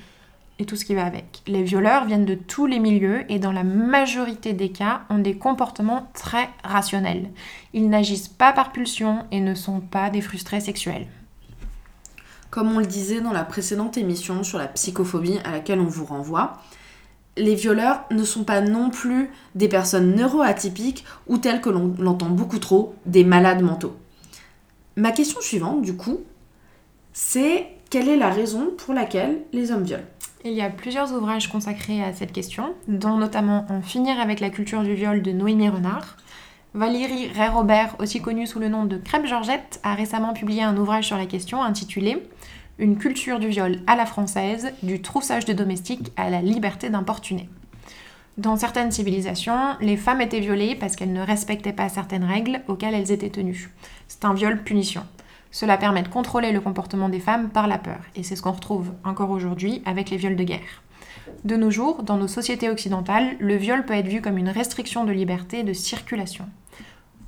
et 0.60 0.66
tout 0.66 0.76
ce 0.76 0.84
qui 0.84 0.94
va 0.94 1.06
avec. 1.06 1.42
Les 1.46 1.62
violeurs 1.62 2.04
viennent 2.04 2.26
de 2.26 2.34
tous 2.34 2.66
les 2.66 2.78
milieux 2.78 3.24
et 3.32 3.38
dans 3.38 3.50
la 3.50 3.64
majorité 3.64 4.52
des 4.52 4.68
cas 4.68 5.00
ont 5.08 5.18
des 5.18 5.36
comportements 5.36 6.10
très 6.12 6.50
rationnels. 6.62 7.30
Ils 7.72 7.88
n'agissent 7.88 8.28
pas 8.28 8.52
par 8.52 8.70
pulsion 8.70 9.24
et 9.32 9.40
ne 9.40 9.54
sont 9.54 9.80
pas 9.80 10.10
des 10.10 10.20
frustrés 10.20 10.60
sexuels. 10.60 11.06
Comme 12.50 12.72
on 12.72 12.78
le 12.78 12.86
disait 12.86 13.22
dans 13.22 13.32
la 13.32 13.44
précédente 13.44 13.96
émission 13.96 14.44
sur 14.44 14.58
la 14.58 14.66
psychophobie 14.66 15.38
à 15.44 15.52
laquelle 15.52 15.80
on 15.80 15.86
vous 15.86 16.04
renvoie, 16.04 16.58
les 17.38 17.54
violeurs 17.54 18.04
ne 18.10 18.24
sont 18.24 18.44
pas 18.44 18.60
non 18.60 18.90
plus 18.90 19.30
des 19.54 19.68
personnes 19.68 20.14
neuroatypiques 20.14 21.06
ou 21.26 21.38
telles 21.38 21.62
que 21.62 21.70
l'on 21.70 21.94
l'entend 21.98 22.28
beaucoup 22.28 22.58
trop, 22.58 22.94
des 23.06 23.24
malades 23.24 23.62
mentaux. 23.62 23.96
Ma 24.96 25.12
question 25.12 25.40
suivante, 25.40 25.80
du 25.80 25.96
coup, 25.96 26.20
c'est 27.14 27.68
quelle 27.88 28.08
est 28.08 28.16
la 28.16 28.30
raison 28.30 28.72
pour 28.76 28.92
laquelle 28.92 29.40
les 29.52 29.72
hommes 29.72 29.84
violent? 29.84 30.04
Il 30.42 30.52
y 30.52 30.62
a 30.62 30.70
plusieurs 30.70 31.12
ouvrages 31.12 31.48
consacrés 31.48 32.02
à 32.02 32.14
cette 32.14 32.32
question, 32.32 32.74
dont 32.88 33.18
notamment 33.18 33.66
En 33.68 33.82
finir 33.82 34.18
avec 34.18 34.40
la 34.40 34.48
culture 34.48 34.82
du 34.82 34.94
viol 34.94 35.20
de 35.20 35.32
Noémie 35.32 35.68
Renard. 35.68 36.16
Valérie 36.72 37.28
Ray-Robert, 37.28 37.96
aussi 37.98 38.22
connue 38.22 38.46
sous 38.46 38.58
le 38.58 38.70
nom 38.70 38.86
de 38.86 38.96
Crêpe 38.96 39.26
Georgette, 39.26 39.80
a 39.82 39.94
récemment 39.94 40.32
publié 40.32 40.62
un 40.62 40.78
ouvrage 40.78 41.08
sur 41.08 41.18
la 41.18 41.26
question 41.26 41.62
intitulé 41.62 42.22
Une 42.78 42.96
culture 42.96 43.38
du 43.38 43.48
viol 43.48 43.80
à 43.86 43.96
la 43.96 44.06
française, 44.06 44.72
du 44.82 45.02
troussage 45.02 45.44
de 45.44 45.52
domestiques 45.52 46.10
à 46.16 46.30
la 46.30 46.40
liberté 46.40 46.88
d'importuner. 46.88 47.50
Dans 48.38 48.56
certaines 48.56 48.92
civilisations, 48.92 49.76
les 49.82 49.98
femmes 49.98 50.22
étaient 50.22 50.40
violées 50.40 50.74
parce 50.74 50.96
qu'elles 50.96 51.12
ne 51.12 51.20
respectaient 51.20 51.74
pas 51.74 51.90
certaines 51.90 52.24
règles 52.24 52.62
auxquelles 52.66 52.94
elles 52.94 53.12
étaient 53.12 53.28
tenues. 53.28 53.74
C'est 54.08 54.24
un 54.24 54.32
viol 54.32 54.62
punition. 54.62 55.02
Cela 55.50 55.76
permet 55.76 56.02
de 56.02 56.08
contrôler 56.08 56.52
le 56.52 56.60
comportement 56.60 57.08
des 57.08 57.20
femmes 57.20 57.50
par 57.50 57.66
la 57.66 57.78
peur, 57.78 58.00
et 58.14 58.22
c'est 58.22 58.36
ce 58.36 58.42
qu'on 58.42 58.52
retrouve 58.52 58.92
encore 59.04 59.30
aujourd'hui 59.30 59.82
avec 59.84 60.10
les 60.10 60.16
viols 60.16 60.36
de 60.36 60.44
guerre. 60.44 60.82
De 61.44 61.56
nos 61.56 61.70
jours, 61.70 62.02
dans 62.02 62.16
nos 62.16 62.28
sociétés 62.28 62.70
occidentales, 62.70 63.36
le 63.40 63.56
viol 63.56 63.84
peut 63.84 63.94
être 63.94 64.06
vu 64.06 64.20
comme 64.20 64.38
une 64.38 64.48
restriction 64.48 65.04
de 65.04 65.12
liberté 65.12 65.62
de 65.62 65.72
circulation. 65.72 66.46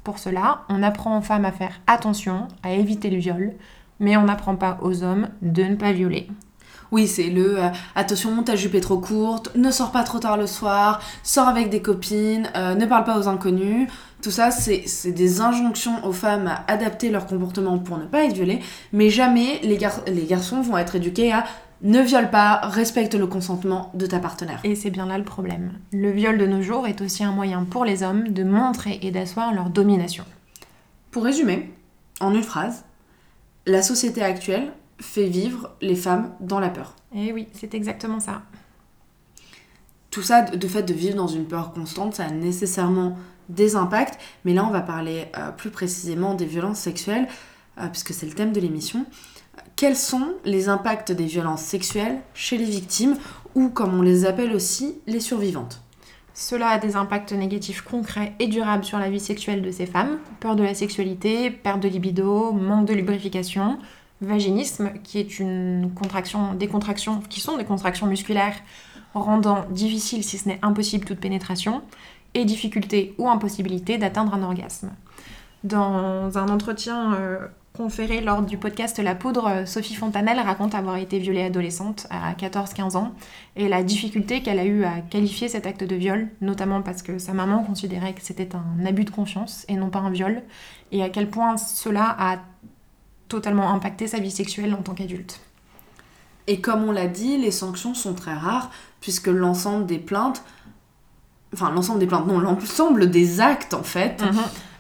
Pour 0.05 0.19
cela, 0.19 0.63
on 0.69 0.83
apprend 0.83 1.19
aux 1.19 1.23
femmes 1.23 1.45
à 1.45 1.53
faire 1.53 1.81
attention, 1.87 2.49
à 2.63 2.73
éviter 2.73 3.11
le 3.11 3.19
viol, 3.19 3.53
mais 4.01 4.17
on 4.17 4.25
n'apprend 4.25 4.57
pas 4.57 4.79
aux 4.83 5.03
hommes 5.03 5.29
de 5.43 5.63
ne 5.63 5.77
pas 5.77 5.93
violer. 5.93 6.29
Oui, 6.91 7.07
c'est 7.07 7.31
le 7.31 7.59
euh, 7.59 7.69
attention, 7.95 8.43
ta 8.43 8.55
jupe 8.55 8.75
est 8.75 8.83
trop 8.83 8.99
courte, 8.99 9.51
ne 9.57 9.71
sors 9.71 9.93
pas 9.93 10.03
trop 10.03 10.19
tard 10.19 10.37
le 10.37 10.47
soir, 10.47 11.01
sors 11.23 11.49
avec 11.49 11.71
des 11.71 11.81
copines, 11.81 12.51
euh, 12.55 12.75
ne 12.75 12.85
parle 12.85 13.05
pas 13.05 13.19
aux 13.19 13.29
inconnus. 13.29 13.89
Tout 14.23 14.31
ça, 14.31 14.51
c'est 14.53 15.11
des 15.13 15.41
injonctions 15.41 16.05
aux 16.07 16.13
femmes 16.13 16.47
à 16.47 16.65
adapter 16.69 17.11
leur 17.11 17.27
comportement 17.27 17.79
pour 17.79 17.99
ne 17.99 18.05
pas 18.05 18.25
être 18.25 18.35
violées, 18.35 18.61
mais 18.93 19.11
jamais 19.11 19.59
les, 19.65 19.77
gar- 19.77 20.05
les 20.07 20.25
garçons 20.27 20.63
vont 20.63 20.79
être 20.79 20.95
éduqués 20.95 21.33
à 21.33 21.45
ne 21.83 22.01
viole 22.01 22.31
pas, 22.31 22.61
respecte 22.63 23.15
le 23.17 23.27
consentement 23.27 23.91
de 23.95 24.07
ta 24.07 24.21
partenaire. 24.21 24.61
Et 24.63 24.77
c'est 24.77 24.91
bien 24.91 25.07
là 25.07 25.19
le 25.19 25.25
problème. 25.25 25.73
Le 25.93 26.13
viol 26.13 26.39
de 26.39 26.47
nos 26.47 26.63
jours 26.63 26.87
est 26.87 27.01
aussi 27.01 27.25
un 27.25 27.33
moyen 27.33 27.65
pour 27.65 27.85
les 27.85 28.05
hommes 28.05 28.29
de 28.29 28.45
montrer 28.45 29.01
et 29.03 29.11
d'asseoir 29.11 29.53
leur 29.53 29.71
domination. 29.71 30.25
Pour 31.11 31.25
résumer, 31.25 31.73
en 32.21 32.33
une 32.33 32.45
phrase, 32.45 32.85
la 33.67 33.83
société 33.83 34.23
actuelle 34.23 34.73
fait 35.01 35.27
vivre 35.27 35.71
les 35.81 35.97
femmes 35.97 36.31
dans 36.39 36.61
la 36.61 36.69
peur. 36.69 36.95
Et 37.13 37.27
Eh 37.27 37.33
oui, 37.33 37.49
c'est 37.53 37.75
exactement 37.75 38.21
ça. 38.21 38.43
Tout 40.13 40.23
ça, 40.23 40.43
de 40.43 40.57
de 40.57 40.69
fait 40.69 40.83
de 40.85 40.95
vivre 40.95 41.17
dans 41.17 41.27
une 41.27 41.47
peur 41.47 41.73
constante, 41.73 42.15
ça 42.15 42.27
a 42.27 42.31
nécessairement 42.31 43.17
des 43.49 43.77
impacts, 43.77 44.19
mais 44.45 44.55
là 44.55 44.65
on 44.65 44.71
va 44.71 44.81
parler 44.81 45.27
euh, 45.39 45.51
plus 45.51 45.71
précisément 45.71 46.35
des 46.35 46.47
violences 46.47 46.79
sexuelles, 46.79 47.29
euh, 47.79 47.89
puisque 47.89 48.13
c'est 48.13 48.27
le 48.27 48.33
thème 48.33 48.53
de 48.53 48.61
l'émission. 48.61 49.07
Quels 49.77 49.97
sont 49.97 50.35
les 50.45 50.69
impacts 50.69 51.13
des 51.13 51.27
violences 51.27 51.63
sexuelles 51.63 52.21
chez 52.35 52.57
les 52.57 52.65
victimes, 52.65 53.17
ou 53.55 53.69
comme 53.69 53.99
on 53.99 54.03
les 54.03 54.25
appelle 54.25 54.55
aussi, 54.55 54.97
les 55.07 55.21
survivantes? 55.21 55.83
Cela 56.35 56.69
a 56.69 56.79
des 56.79 56.97
impacts 56.97 57.33
négatifs 57.33 57.83
concrets 57.83 58.35
et 58.39 58.47
durables 58.47 58.85
sur 58.85 58.99
la 58.99 59.11
vie 59.11 59.21
sexuelle 59.21 59.61
de 59.61 59.71
ces 59.71 59.85
femmes. 59.85 60.19
Peur 60.41 60.57
de 60.57 60.63
la 60.63 60.75
sexualité, 60.75 61.51
perte 61.51 61.81
de 61.81 61.89
libido, 61.89 62.53
manque 62.53 62.87
de 62.87 62.95
lubrification, 62.95 63.79
vaginisme, 64.23 64.93
qui 65.03 65.19
est 65.19 65.39
une 65.39 65.91
contraction, 65.95 66.55
des 66.55 66.69
contractions, 66.69 67.21
qui 67.29 67.41
sont 67.41 67.59
des 67.59 67.65
contractions 67.65 68.07
musculaires 68.07 68.57
rendant 69.15 69.67
difficile, 69.71 70.25
si 70.25 70.39
ce 70.39 70.49
n'est 70.49 70.59
impossible, 70.63 71.05
toute 71.05 71.21
pénétration, 71.21 71.83
et 72.35 72.45
difficulté 72.45 73.15
ou 73.19 73.29
impossibilité 73.29 73.99
d'atteindre 73.99 74.35
un 74.35 74.43
orgasme. 74.43 74.91
Dans 75.65 76.37
un 76.37 76.49
entretien 76.49 77.15
euh, 77.15 77.47
conféré 77.73 78.21
lors 78.21 78.43
du 78.43 78.59
podcast 78.59 78.99
La 78.99 79.15
Poudre, 79.15 79.67
Sophie 79.67 79.95
Fontanelle 79.95 80.41
raconte 80.41 80.75
avoir 80.75 80.97
été 80.97 81.19
violée 81.19 81.45
adolescente 81.45 82.07
à 82.11 82.33
14-15 82.35 82.97
ans 82.97 83.13
et 83.57 83.69
la 83.69 83.83
difficulté 83.83 84.43
qu'elle 84.43 84.59
a 84.59 84.65
eu 84.65 84.85
à 84.85 85.01
qualifier 85.01 85.49
cet 85.49 85.67
acte 85.67 85.85
de 85.85 85.95
viol, 85.95 86.29
notamment 86.41 86.83
parce 86.83 87.03
que 87.03 87.19
sa 87.19 87.33
maman 87.33 87.63
considérait 87.63 88.13
que 88.13 88.23
c'était 88.23 88.51
un 88.55 88.85
abus 88.85 89.05
de 89.05 89.11
confiance 89.11 89.65
et 89.69 89.77
non 89.77 89.89
pas 89.89 90.01
un 90.01 90.11
viol, 90.11 90.43
et 90.91 91.03
à 91.03 91.09
quel 91.09 91.31
point 91.31 91.57
cela 91.57 92.15
a 92.19 92.39
totalement 93.29 93.73
impacté 93.73 94.07
sa 94.07 94.19
vie 94.19 94.31
sexuelle 94.31 94.75
en 94.75 94.83
tant 94.83 94.95
qu'adulte. 94.95 95.41
Et 96.47 96.61
comme 96.61 96.85
on 96.85 96.93
l'a 96.93 97.07
dit, 97.07 97.39
les 97.39 97.53
sanctions 97.53 97.95
sont 97.95 98.15
très 98.15 98.35
rares, 98.35 98.71
puisque 99.01 99.29
l'ensemble 99.29 99.87
des 99.87 99.99
plaintes, 99.99 100.43
enfin 101.55 101.71
l'ensemble 101.71 101.99
des 101.99 102.07
plaintes, 102.07 102.27
non, 102.27 102.39
l'ensemble 102.39 103.11
des 103.11 103.41
actes 103.41 103.75
en 103.75 103.83
fait, 103.83 104.23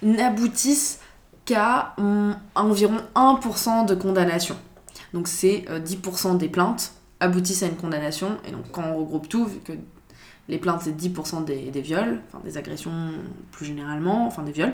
n'aboutissent 0.02 1.00
qu'à 1.44 1.94
hum, 1.98 2.36
environ 2.54 2.96
1% 3.14 3.86
de 3.86 3.94
condamnation. 3.94 4.56
Donc 5.12 5.28
c'est 5.28 5.64
euh, 5.68 5.80
10% 5.80 6.38
des 6.38 6.48
plaintes 6.48 6.94
aboutissent 7.20 7.62
à 7.62 7.66
une 7.66 7.76
condamnation, 7.76 8.38
et 8.46 8.50
donc 8.50 8.70
quand 8.72 8.82
on 8.82 8.96
regroupe 8.96 9.28
tout, 9.28 9.46
vu 9.46 9.58
que 9.60 9.72
les 10.48 10.58
plaintes 10.58 10.80
c'est 10.82 10.96
10% 10.96 11.44
des, 11.44 11.70
des 11.70 11.80
viols, 11.80 12.20
enfin 12.28 12.42
des 12.44 12.56
agressions 12.56 13.12
plus 13.52 13.66
généralement, 13.66 14.26
enfin 14.26 14.42
des 14.42 14.52
viols, 14.52 14.72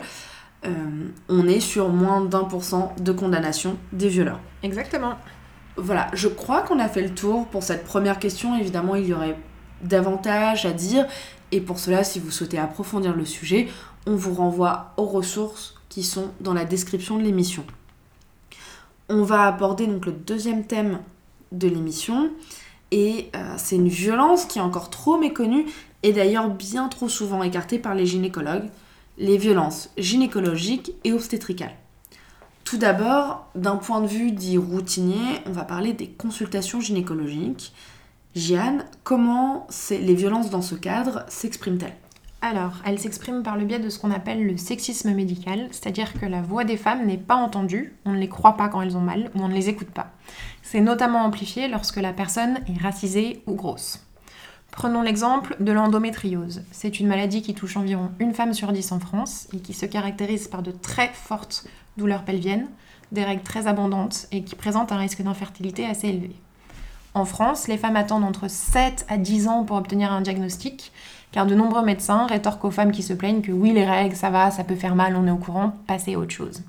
euh, 0.65 0.69
on 1.29 1.47
est 1.47 1.59
sur 1.59 1.89
moins 1.89 2.21
d'un 2.21 2.43
pour 2.43 2.63
cent 2.63 2.93
de 2.99 3.11
condamnation 3.11 3.77
des 3.93 4.09
violeurs. 4.09 4.39
Exactement. 4.63 5.13
Voilà, 5.77 6.07
je 6.13 6.27
crois 6.27 6.61
qu'on 6.61 6.79
a 6.79 6.89
fait 6.89 7.01
le 7.01 7.13
tour 7.13 7.47
pour 7.47 7.63
cette 7.63 7.85
première 7.85 8.19
question. 8.19 8.57
Évidemment, 8.57 8.95
il 8.95 9.07
y 9.07 9.13
aurait 9.13 9.37
davantage 9.81 10.65
à 10.65 10.71
dire. 10.71 11.05
Et 11.51 11.61
pour 11.61 11.79
cela, 11.79 12.03
si 12.03 12.19
vous 12.19 12.31
souhaitez 12.31 12.59
approfondir 12.59 13.15
le 13.15 13.25
sujet, 13.25 13.67
on 14.05 14.15
vous 14.15 14.33
renvoie 14.33 14.93
aux 14.97 15.05
ressources 15.05 15.75
qui 15.89 16.03
sont 16.03 16.29
dans 16.39 16.53
la 16.53 16.65
description 16.65 17.17
de 17.17 17.23
l'émission. 17.23 17.65
On 19.09 19.23
va 19.23 19.47
aborder 19.47 19.87
donc 19.87 20.05
le 20.05 20.11
deuxième 20.11 20.65
thème 20.65 20.99
de 21.51 21.67
l'émission. 21.67 22.31
Et 22.91 23.29
euh, 23.35 23.53
c'est 23.57 23.75
une 23.75 23.87
violence 23.87 24.45
qui 24.45 24.59
est 24.59 24.61
encore 24.61 24.89
trop 24.89 25.17
méconnue 25.17 25.65
et 26.01 26.13
d'ailleurs 26.13 26.49
bien 26.49 26.87
trop 26.87 27.09
souvent 27.09 27.43
écartée 27.43 27.77
par 27.77 27.93
les 27.93 28.05
gynécologues, 28.05 28.69
les 29.17 29.37
violences 29.37 29.89
gynécologiques 29.97 30.93
et 31.03 31.13
obstétricales. 31.13 31.75
Tout 32.63 32.77
d'abord, 32.77 33.47
d'un 33.55 33.77
point 33.77 34.01
de 34.01 34.07
vue 34.07 34.31
dit 34.31 34.57
routinier, 34.57 35.39
on 35.47 35.51
va 35.51 35.63
parler 35.63 35.93
des 35.93 36.07
consultations 36.07 36.79
gynécologiques. 36.79 37.73
Jeanne, 38.35 38.85
comment 39.03 39.65
les 39.89 40.13
violences 40.13 40.51
dans 40.51 40.61
ce 40.61 40.75
cadre 40.75 41.25
s'expriment-elles? 41.29 41.97
Alors, 42.41 42.73
elle 42.85 42.99
s'exprime 42.99 43.41
par 43.41 43.57
le 43.57 43.65
biais 43.65 43.79
de 43.79 43.89
ce 43.89 43.97
qu'on 43.97 44.11
appelle 44.11 44.45
le 44.45 44.55
sexisme 44.55 45.13
médical, 45.13 45.67
c'est-à-dire 45.71 46.13
que 46.13 46.27
la 46.27 46.43
voix 46.43 46.63
des 46.63 46.77
femmes 46.77 47.07
n'est 47.07 47.17
pas 47.17 47.35
entendue, 47.35 47.95
on 48.05 48.11
ne 48.11 48.19
les 48.19 48.29
croit 48.29 48.55
pas 48.55 48.69
quand 48.69 48.81
elles 48.81 48.95
ont 48.95 49.01
mal 49.01 49.31
ou 49.33 49.41
on 49.41 49.47
ne 49.47 49.53
les 49.55 49.67
écoute 49.67 49.89
pas. 49.89 50.11
C'est 50.61 50.79
notamment 50.79 51.25
amplifié 51.25 51.67
lorsque 51.67 51.97
la 51.97 52.13
personne 52.13 52.59
est 52.67 52.79
racisée 52.79 53.41
ou 53.47 53.55
grosse. 53.55 54.05
Prenons 54.71 55.01
l'exemple 55.01 55.55
de 55.59 55.71
l'endométriose. 55.71 56.63
C'est 56.71 56.99
une 56.99 57.07
maladie 57.07 57.41
qui 57.41 57.55
touche 57.55 57.77
environ 57.77 58.11
une 58.19 58.35
femme 58.35 58.53
sur 58.53 58.71
dix 58.71 58.91
en 58.91 58.99
France 58.99 59.47
et 59.53 59.59
qui 59.59 59.73
se 59.73 59.87
caractérise 59.87 60.47
par 60.47 60.61
de 60.61 60.71
très 60.71 61.09
fortes 61.13 61.65
douleurs 61.97 62.25
pelviennes, 62.25 62.67
des 63.11 63.23
règles 63.23 63.41
très 63.41 63.65
abondantes 63.65 64.27
et 64.31 64.43
qui 64.43 64.55
présente 64.55 64.91
un 64.91 64.97
risque 64.97 65.23
d'infertilité 65.23 65.87
assez 65.87 66.09
élevé. 66.09 66.35
En 67.13 67.25
France, 67.25 67.67
les 67.67 67.77
femmes 67.77 67.95
attendent 67.95 68.23
entre 68.23 68.49
7 68.49 69.05
à 69.09 69.17
10 69.17 69.47
ans 69.47 69.63
pour 69.63 69.77
obtenir 69.77 70.11
un 70.11 70.21
diagnostic, 70.21 70.91
car 71.31 71.45
de 71.45 71.55
nombreux 71.55 71.83
médecins 71.83 72.27
rétorquent 72.27 72.65
aux 72.65 72.71
femmes 72.71 72.91
qui 72.91 73.03
se 73.03 73.13
plaignent 73.13 73.41
que 73.41 73.51
oui, 73.51 73.73
les 73.73 73.85
règles, 73.85 74.15
ça 74.15 74.29
va, 74.29 74.51
ça 74.51 74.63
peut 74.63 74.75
faire 74.75 74.95
mal, 74.95 75.15
on 75.15 75.27
est 75.27 75.31
au 75.31 75.37
courant, 75.37 75.73
passez 75.87 76.15
à 76.15 76.19
autre 76.19 76.31
chose. 76.31 76.61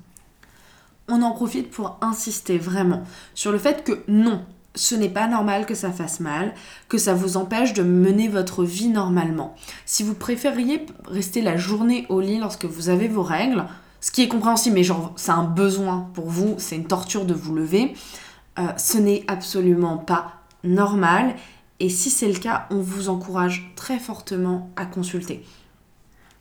On 1.07 1.21
en 1.21 1.31
profite 1.31 1.69
pour 1.69 1.97
insister 2.01 2.57
vraiment 2.57 3.03
sur 3.33 3.51
le 3.51 3.57
fait 3.57 3.83
que 3.83 4.03
non, 4.07 4.41
ce 4.75 4.95
n'est 4.95 5.09
pas 5.09 5.27
normal 5.27 5.65
que 5.65 5.75
ça 5.75 5.91
fasse 5.91 6.19
mal, 6.19 6.53
que 6.87 6.97
ça 6.97 7.13
vous 7.13 7.37
empêche 7.37 7.73
de 7.73 7.83
mener 7.83 8.27
votre 8.27 8.63
vie 8.63 8.87
normalement. 8.87 9.55
Si 9.85 10.03
vous 10.03 10.13
préfériez 10.13 10.85
rester 11.05 11.41
la 11.41 11.57
journée 11.57 12.05
au 12.09 12.21
lit 12.21 12.39
lorsque 12.39 12.65
vous 12.65 12.89
avez 12.89 13.07
vos 13.07 13.23
règles, 13.23 13.65
ce 13.99 14.11
qui 14.11 14.23
est 14.23 14.27
compréhensible, 14.27 14.75
mais 14.75 14.83
genre 14.83 15.13
c'est 15.15 15.31
un 15.31 15.43
besoin 15.43 16.09
pour 16.13 16.29
vous, 16.29 16.55
c'est 16.57 16.75
une 16.75 16.87
torture 16.87 17.25
de 17.25 17.33
vous 17.33 17.53
lever, 17.53 17.93
euh, 18.59 18.67
ce 18.77 18.97
n'est 18.97 19.23
absolument 19.27 19.97
pas 19.97 20.41
normal. 20.63 21.35
Et 21.79 21.89
si 21.89 22.09
c'est 22.09 22.27
le 22.27 22.39
cas, 22.39 22.67
on 22.69 22.79
vous 22.79 23.09
encourage 23.09 23.71
très 23.75 23.97
fortement 23.97 24.69
à 24.75 24.85
consulter. 24.85 25.43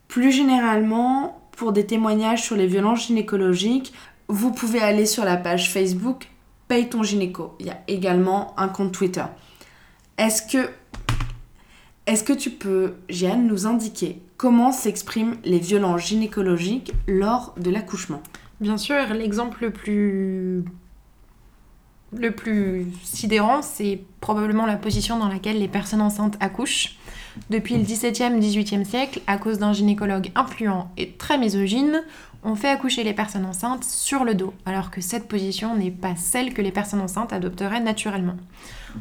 Plus 0.09 0.33
généralement, 0.33 1.41
pour 1.53 1.73
des 1.73 1.87
témoignages 1.87 2.43
sur 2.43 2.57
les 2.57 2.67
violences 2.67 3.07
gynécologiques, 3.07 3.93
vous 4.29 4.53
pouvez 4.53 4.81
aller 4.81 5.07
sur 5.07 5.25
la 5.25 5.37
page 5.37 5.73
Facebook 5.73 6.29
Paye 6.69 6.89
ton 6.89 7.03
gynéco. 7.03 7.57
Il 7.59 7.67
y 7.67 7.71
a 7.71 7.81
également 7.89 8.55
un 8.57 8.69
compte 8.69 8.93
Twitter. 8.93 9.25
Est-ce 10.19 10.43
que, 10.43 10.71
est 12.07 12.25
que 12.25 12.33
tu 12.33 12.51
peux, 12.51 12.95
Jeanne, 13.09 13.49
nous 13.49 13.67
indiquer 13.67 14.23
comment 14.37 14.71
s'expriment 14.71 15.37
les 15.45 15.59
violences 15.59 16.07
gynécologiques 16.07 16.93
lors 17.09 17.55
de 17.57 17.71
l'accouchement? 17.71 18.23
Bien 18.61 18.79
sûr, 18.79 18.95
l'exemple 19.13 19.65
le 19.65 19.73
plus 19.73 20.65
le 22.13 22.31
plus 22.33 22.87
sidérant, 23.03 23.63
c'est 23.63 24.01
probablement 24.21 24.67
la 24.67 24.77
position 24.77 25.19
dans 25.19 25.29
laquelle 25.29 25.59
les 25.59 25.69
personnes 25.69 26.01
enceintes 26.01 26.37
accouchent. 26.41 26.97
Depuis 27.49 27.77
le 27.77 27.83
XVIIe, 27.83 28.39
XVIIIe 28.39 28.85
siècle, 28.85 29.21
à 29.27 29.39
cause 29.39 29.59
d'un 29.59 29.73
gynécologue 29.73 30.33
influent 30.35 30.91
et 30.97 31.13
très 31.13 31.39
misogyne, 31.39 32.03
on 32.43 32.57
fait 32.57 32.69
accoucher 32.69 33.05
les 33.05 33.13
personnes 33.13 33.45
enceintes 33.45 33.85
sur 33.85 34.25
le 34.25 34.35
dos, 34.35 34.55
alors 34.67 34.91
que 34.91 35.01
cette 35.01 35.29
position 35.29 35.77
n'est 35.77 35.91
pas 35.91 36.17
celle 36.17 36.55
que 36.55 36.63
les 36.63 36.73
personnes 36.73 37.01
enceintes 37.01 37.33
adopteraient 37.33 37.81
naturellement. 37.81 38.37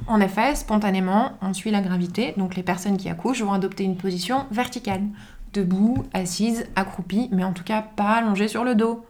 En 0.08 0.20
effet, 0.20 0.56
spontanément, 0.56 1.32
on 1.42 1.54
suit 1.54 1.72
la 1.72 1.82
gravité, 1.82 2.34
donc 2.38 2.56
les 2.56 2.64
personnes 2.64 2.98
qui 2.98 3.10
accouchent 3.10 3.42
vont 3.42 3.54
adopter 3.54 3.84
une 3.84 3.98
position 3.98 4.46
verticale, 4.52 5.04
debout, 5.54 6.04
assise, 6.14 6.68
accroupie, 6.76 7.30
mais 7.32 7.44
en 7.44 7.54
tout 7.54 7.64
cas 7.64 7.82
pas 7.82 8.12
allongée 8.12 8.48
sur 8.48 8.64
le 8.64 8.76
dos. 8.76 9.06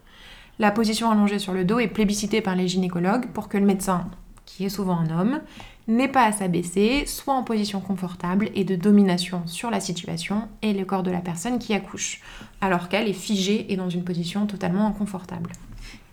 La 0.62 0.72
position 0.72 1.10
allongée 1.10 1.39
sur 1.39 1.54
le 1.54 1.63
dos 1.63 1.80
est 1.80 1.88
plébiscitée 1.88 2.42
par 2.42 2.54
les 2.54 2.68
gynécologues 2.68 3.28
pour 3.28 3.48
que 3.48 3.58
le 3.58 3.66
médecin, 3.66 4.10
qui 4.46 4.66
est 4.66 4.70
souvent 4.70 4.98
un 4.98 5.10
homme, 5.10 5.39
n'ait 5.88 6.10
pas 6.10 6.25
à 6.25 6.34
s'abaisser, 6.34 7.06
soit 7.06 7.34
en 7.34 7.44
position 7.44 7.80
confortable 7.80 8.50
et 8.56 8.66
de 8.66 8.75
domination 8.75 9.42
sur 9.46 9.72
la 9.72 9.80
situation 9.80 10.50
et 10.62 10.74
le 10.74 10.84
corps 10.84 11.04
de 11.04 11.12
la 11.12 11.22
personne 11.22 11.60
qui 11.60 11.74
accouche, 11.74 12.20
alors 12.60 12.89
qu'elle 12.89 13.08
est 13.08 13.13
figée 13.13 13.72
et 13.72 13.78
dans 13.78 13.89
une 13.89 14.04
position 14.04 14.48
totalement 14.48 14.86
inconfortable. 14.86 15.54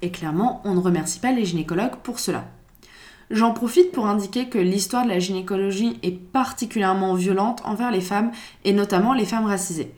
Et 0.01 0.13
clairement, 0.13 0.63
on 0.65 0.75
ne 0.75 0.81
remercie 0.81 1.19
pas 1.19 1.33
les 1.33 1.45
gynécologues 1.45 1.97
pour 2.05 2.21
cela. 2.21 2.45
J'en 3.33 3.53
profite 3.53 3.91
pour 3.91 4.07
indiquer 4.07 4.47
que 4.49 4.59
l'histoire 4.59 5.03
de 5.03 5.09
la 5.09 5.19
gynécologie 5.19 5.99
est 6.05 6.17
particulièrement 6.17 7.15
violente 7.15 7.63
envers 7.65 7.91
les 7.91 8.01
femmes 8.01 8.31
et 8.65 8.73
notamment 8.73 9.13
les 9.13 9.25
femmes 9.25 9.47
racisées. 9.47 9.93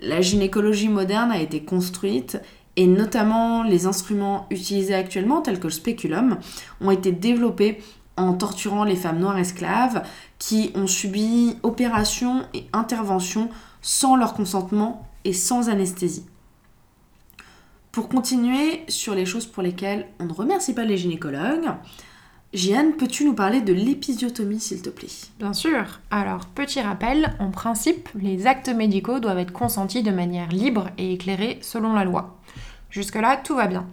La 0.00 0.22
gynécologie 0.22 0.88
moderne 0.88 1.30
a 1.30 1.42
été 1.42 1.62
construite 1.62 2.40
et 2.76 2.86
notamment 2.86 3.62
les 3.62 3.86
instruments 3.86 4.46
utilisés 4.50 4.94
actuellement 4.94 5.40
tels 5.40 5.60
que 5.60 5.66
le 5.66 5.72
spéculum 5.72 6.38
ont 6.80 6.90
été 6.90 7.12
développés 7.12 7.82
en 8.16 8.34
torturant 8.34 8.84
les 8.84 8.96
femmes 8.96 9.18
noires 9.18 9.38
esclaves 9.38 10.02
qui 10.38 10.70
ont 10.74 10.86
subi 10.86 11.56
opérations 11.62 12.42
et 12.54 12.66
interventions 12.72 13.48
sans 13.80 14.16
leur 14.16 14.34
consentement 14.34 15.06
et 15.24 15.32
sans 15.32 15.68
anesthésie. 15.68 16.26
Pour 17.90 18.08
continuer 18.08 18.84
sur 18.88 19.14
les 19.14 19.26
choses 19.26 19.46
pour 19.46 19.62
lesquelles 19.62 20.06
on 20.18 20.24
ne 20.24 20.32
remercie 20.32 20.74
pas 20.74 20.84
les 20.84 20.96
gynécologues, 20.96 21.70
Jeanne, 22.54 22.96
peux-tu 22.96 23.24
nous 23.24 23.32
parler 23.32 23.62
de 23.62 23.72
l'épisiotomie, 23.72 24.60
s'il 24.60 24.82
te 24.82 24.90
plaît? 24.90 25.08
Bien 25.38 25.54
sûr. 25.54 26.00
Alors, 26.10 26.44
petit 26.44 26.82
rappel, 26.82 27.34
en 27.38 27.50
principe, 27.50 28.10
les 28.14 28.46
actes 28.46 28.68
médicaux 28.68 29.20
doivent 29.20 29.38
être 29.38 29.54
consentis 29.54 30.02
de 30.02 30.10
manière 30.10 30.48
libre 30.48 30.90
et 30.98 31.14
éclairée 31.14 31.58
selon 31.62 31.94
la 31.94 32.04
loi. 32.04 32.38
Jusque-là, 32.92 33.38
tout 33.42 33.56
va 33.56 33.66
bien. 33.66 33.86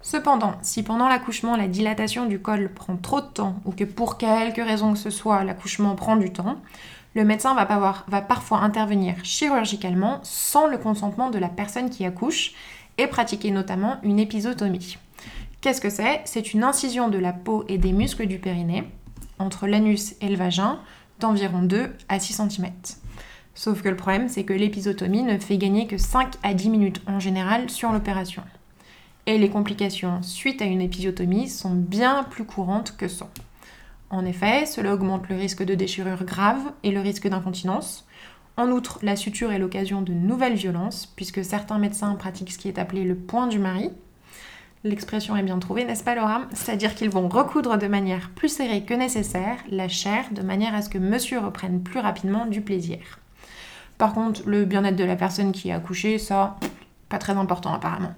Cependant, 0.00 0.54
si 0.62 0.84
pendant 0.84 1.08
l'accouchement 1.08 1.56
la 1.56 1.66
dilatation 1.66 2.26
du 2.26 2.38
col 2.38 2.72
prend 2.72 2.96
trop 2.96 3.20
de 3.20 3.26
temps 3.26 3.56
ou 3.64 3.72
que 3.72 3.82
pour 3.82 4.18
quelque 4.18 4.62
raison 4.62 4.92
que 4.92 4.98
ce 5.00 5.10
soit 5.10 5.42
l'accouchement 5.42 5.96
prend 5.96 6.16
du 6.16 6.32
temps, 6.32 6.58
le 7.16 7.24
médecin 7.24 7.54
va, 7.54 8.20
parfois 8.20 8.58
intervenir 8.58 9.16
chirurgicalement 9.24 10.20
sans 10.22 10.68
le 10.68 10.78
consentement 10.78 11.30
de 11.30 11.38
la 11.38 11.48
personne 11.48 11.90
qui 11.90 12.04
accouche 12.04 12.52
et 12.98 13.08
pratiquer 13.08 13.50
notamment 13.50 13.96
une 14.04 14.20
épisotomie. 14.20 14.96
Qu'est-ce 15.60 15.80
que 15.80 15.90
c'est? 15.90 16.20
C'est 16.24 16.54
une 16.54 16.62
incision 16.62 17.08
de 17.08 17.18
la 17.18 17.32
peau 17.32 17.64
et 17.66 17.78
des 17.78 17.92
muscles 17.92 18.26
du 18.26 18.38
périnée 18.38 18.84
entre 19.40 19.66
l'anus 19.66 20.14
et 20.20 20.28
le 20.28 20.36
vagin 20.36 20.78
d'environ 21.18 21.62
2 21.62 21.92
à 22.08 22.20
6 22.20 22.34
cm. 22.34 22.70
Sauf 23.56 23.82
que 23.82 23.88
le 23.88 23.96
problème, 23.96 24.28
c'est 24.28 24.44
que 24.44 24.52
l'épisotomie 24.52 25.24
ne 25.24 25.38
fait 25.38 25.58
gagner 25.58 25.88
que 25.88 25.98
5 25.98 26.34
à 26.44 26.54
10 26.54 26.70
minutes 26.70 27.02
en 27.08 27.18
général 27.18 27.68
sur 27.68 27.90
l'opération 27.90 28.44
et 29.26 29.38
les 29.38 29.50
complications 29.50 30.22
suite 30.22 30.62
à 30.62 30.66
une 30.66 30.80
épisiotomie 30.80 31.48
sont 31.48 31.74
bien 31.74 32.24
plus 32.24 32.44
courantes 32.44 32.96
que 32.96 33.08
sans. 33.08 33.30
En 34.08 34.24
effet, 34.24 34.66
cela 34.66 34.94
augmente 34.94 35.28
le 35.28 35.36
risque 35.36 35.64
de 35.64 35.74
déchirure 35.74 36.24
grave 36.24 36.62
et 36.84 36.92
le 36.92 37.00
risque 37.00 37.28
d'incontinence. 37.28 38.06
En 38.56 38.70
outre, 38.70 39.00
la 39.02 39.16
suture 39.16 39.50
est 39.52 39.58
l'occasion 39.58 40.00
de 40.00 40.12
nouvelles 40.12 40.54
violences, 40.54 41.06
puisque 41.06 41.44
certains 41.44 41.78
médecins 41.78 42.14
pratiquent 42.14 42.52
ce 42.52 42.58
qui 42.58 42.68
est 42.68 42.78
appelé 42.78 43.04
le 43.04 43.16
point 43.16 43.48
du 43.48 43.58
mari. 43.58 43.90
L'expression 44.84 45.36
est 45.36 45.42
bien 45.42 45.58
trouvée, 45.58 45.84
n'est-ce 45.84 46.04
pas 46.04 46.14
Laura? 46.14 46.42
C'est-à-dire 46.52 46.94
qu'ils 46.94 47.10
vont 47.10 47.28
recoudre 47.28 47.76
de 47.76 47.88
manière 47.88 48.30
plus 48.30 48.48
serrée 48.48 48.84
que 48.84 48.94
nécessaire 48.94 49.58
la 49.68 49.88
chair, 49.88 50.26
de 50.30 50.42
manière 50.42 50.74
à 50.74 50.82
ce 50.82 50.88
que 50.88 50.98
monsieur 50.98 51.40
reprenne 51.40 51.82
plus 51.82 51.98
rapidement 51.98 52.46
du 52.46 52.60
plaisir. 52.60 53.18
Par 53.98 54.12
contre, 54.12 54.42
le 54.46 54.64
bien-être 54.64 54.96
de 54.96 55.04
la 55.04 55.16
personne 55.16 55.52
qui 55.52 55.70
a 55.70 55.76
accouché, 55.76 56.18
ça, 56.18 56.56
pas 57.08 57.18
très 57.18 57.32
important 57.32 57.72
apparemment. 57.72 58.14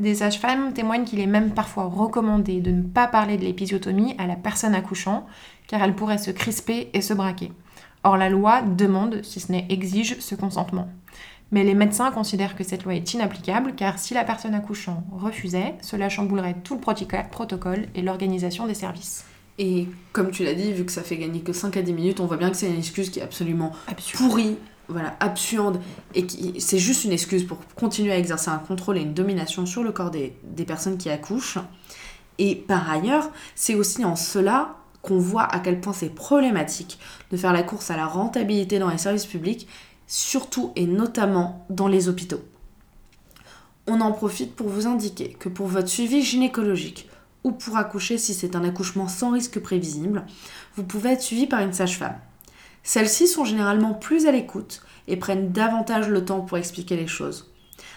Des 0.00 0.16
sages-femmes 0.16 0.72
témoignent 0.72 1.04
qu'il 1.04 1.20
est 1.20 1.26
même 1.26 1.52
parfois 1.52 1.84
recommandé 1.84 2.60
de 2.60 2.72
ne 2.72 2.82
pas 2.82 3.06
parler 3.06 3.36
de 3.36 3.44
l'épisiotomie 3.44 4.16
à 4.18 4.26
la 4.26 4.34
personne 4.34 4.74
accouchant, 4.74 5.26
car 5.68 5.82
elle 5.82 5.94
pourrait 5.94 6.18
se 6.18 6.32
crisper 6.32 6.90
et 6.94 7.00
se 7.00 7.14
braquer. 7.14 7.52
Or, 8.02 8.16
la 8.16 8.28
loi 8.28 8.62
demande, 8.62 9.22
si 9.22 9.40
ce 9.40 9.52
n'est 9.52 9.66
exige, 9.68 10.18
ce 10.18 10.34
consentement. 10.34 10.88
Mais 11.52 11.62
les 11.62 11.74
médecins 11.74 12.10
considèrent 12.10 12.56
que 12.56 12.64
cette 12.64 12.84
loi 12.84 12.94
est 12.94 13.14
inapplicable, 13.14 13.74
car 13.76 13.98
si 13.98 14.14
la 14.14 14.24
personne 14.24 14.54
accouchant 14.54 15.04
refusait, 15.12 15.74
cela 15.80 16.08
chamboulerait 16.08 16.56
tout 16.64 16.74
le 16.74 17.28
protocole 17.30 17.86
et 17.94 18.02
l'organisation 18.02 18.66
des 18.66 18.74
services. 18.74 19.24
Et 19.58 19.86
comme 20.12 20.32
tu 20.32 20.42
l'as 20.42 20.54
dit, 20.54 20.72
vu 20.72 20.84
que 20.84 20.90
ça 20.90 21.02
fait 21.02 21.16
gagner 21.16 21.40
que 21.40 21.52
5 21.52 21.76
à 21.76 21.82
10 21.82 21.92
minutes, 21.92 22.20
on 22.20 22.26
voit 22.26 22.36
bien 22.36 22.50
que 22.50 22.56
c'est 22.56 22.68
une 22.68 22.78
excuse 22.78 23.10
qui 23.10 23.20
est 23.20 23.22
absolument 23.22 23.70
pourrie 24.16 24.56
voilà, 24.88 25.16
absurde 25.20 25.80
et 26.14 26.26
qui 26.26 26.60
c'est 26.60 26.78
juste 26.78 27.04
une 27.04 27.12
excuse 27.12 27.44
pour 27.44 27.58
continuer 27.74 28.12
à 28.12 28.18
exercer 28.18 28.50
un 28.50 28.58
contrôle 28.58 28.98
et 28.98 29.02
une 29.02 29.14
domination 29.14 29.66
sur 29.66 29.82
le 29.82 29.92
corps 29.92 30.10
des, 30.10 30.36
des 30.44 30.64
personnes 30.64 30.98
qui 30.98 31.10
accouchent. 31.10 31.58
Et 32.38 32.56
par 32.56 32.90
ailleurs, 32.90 33.30
c'est 33.54 33.74
aussi 33.74 34.04
en 34.04 34.16
cela 34.16 34.76
qu'on 35.02 35.18
voit 35.18 35.44
à 35.44 35.60
quel 35.60 35.80
point 35.80 35.92
c'est 35.92 36.08
problématique 36.08 36.98
de 37.30 37.36
faire 37.36 37.52
la 37.52 37.62
course 37.62 37.90
à 37.90 37.96
la 37.96 38.06
rentabilité 38.06 38.78
dans 38.78 38.88
les 38.88 38.98
services 38.98 39.26
publics, 39.26 39.68
surtout 40.06 40.72
et 40.76 40.86
notamment 40.86 41.66
dans 41.70 41.88
les 41.88 42.08
hôpitaux. 42.08 42.42
On 43.86 44.00
en 44.00 44.12
profite 44.12 44.56
pour 44.56 44.68
vous 44.68 44.86
indiquer 44.86 45.36
que 45.38 45.50
pour 45.50 45.66
votre 45.66 45.88
suivi 45.88 46.22
gynécologique 46.22 47.08
ou 47.44 47.52
pour 47.52 47.76
accoucher 47.76 48.16
si 48.16 48.32
c'est 48.32 48.56
un 48.56 48.64
accouchement 48.64 49.08
sans 49.08 49.30
risque 49.30 49.60
prévisible, 49.60 50.24
vous 50.76 50.84
pouvez 50.84 51.10
être 51.10 51.22
suivi 51.22 51.46
par 51.46 51.60
une 51.60 51.74
sage-femme. 51.74 52.18
Celles-ci 52.84 53.26
sont 53.26 53.44
généralement 53.44 53.94
plus 53.94 54.26
à 54.26 54.32
l'écoute 54.32 54.82
et 55.08 55.16
prennent 55.16 55.50
davantage 55.50 56.08
le 56.08 56.24
temps 56.24 56.42
pour 56.42 56.58
expliquer 56.58 56.96
les 56.96 57.06
choses. 57.06 57.50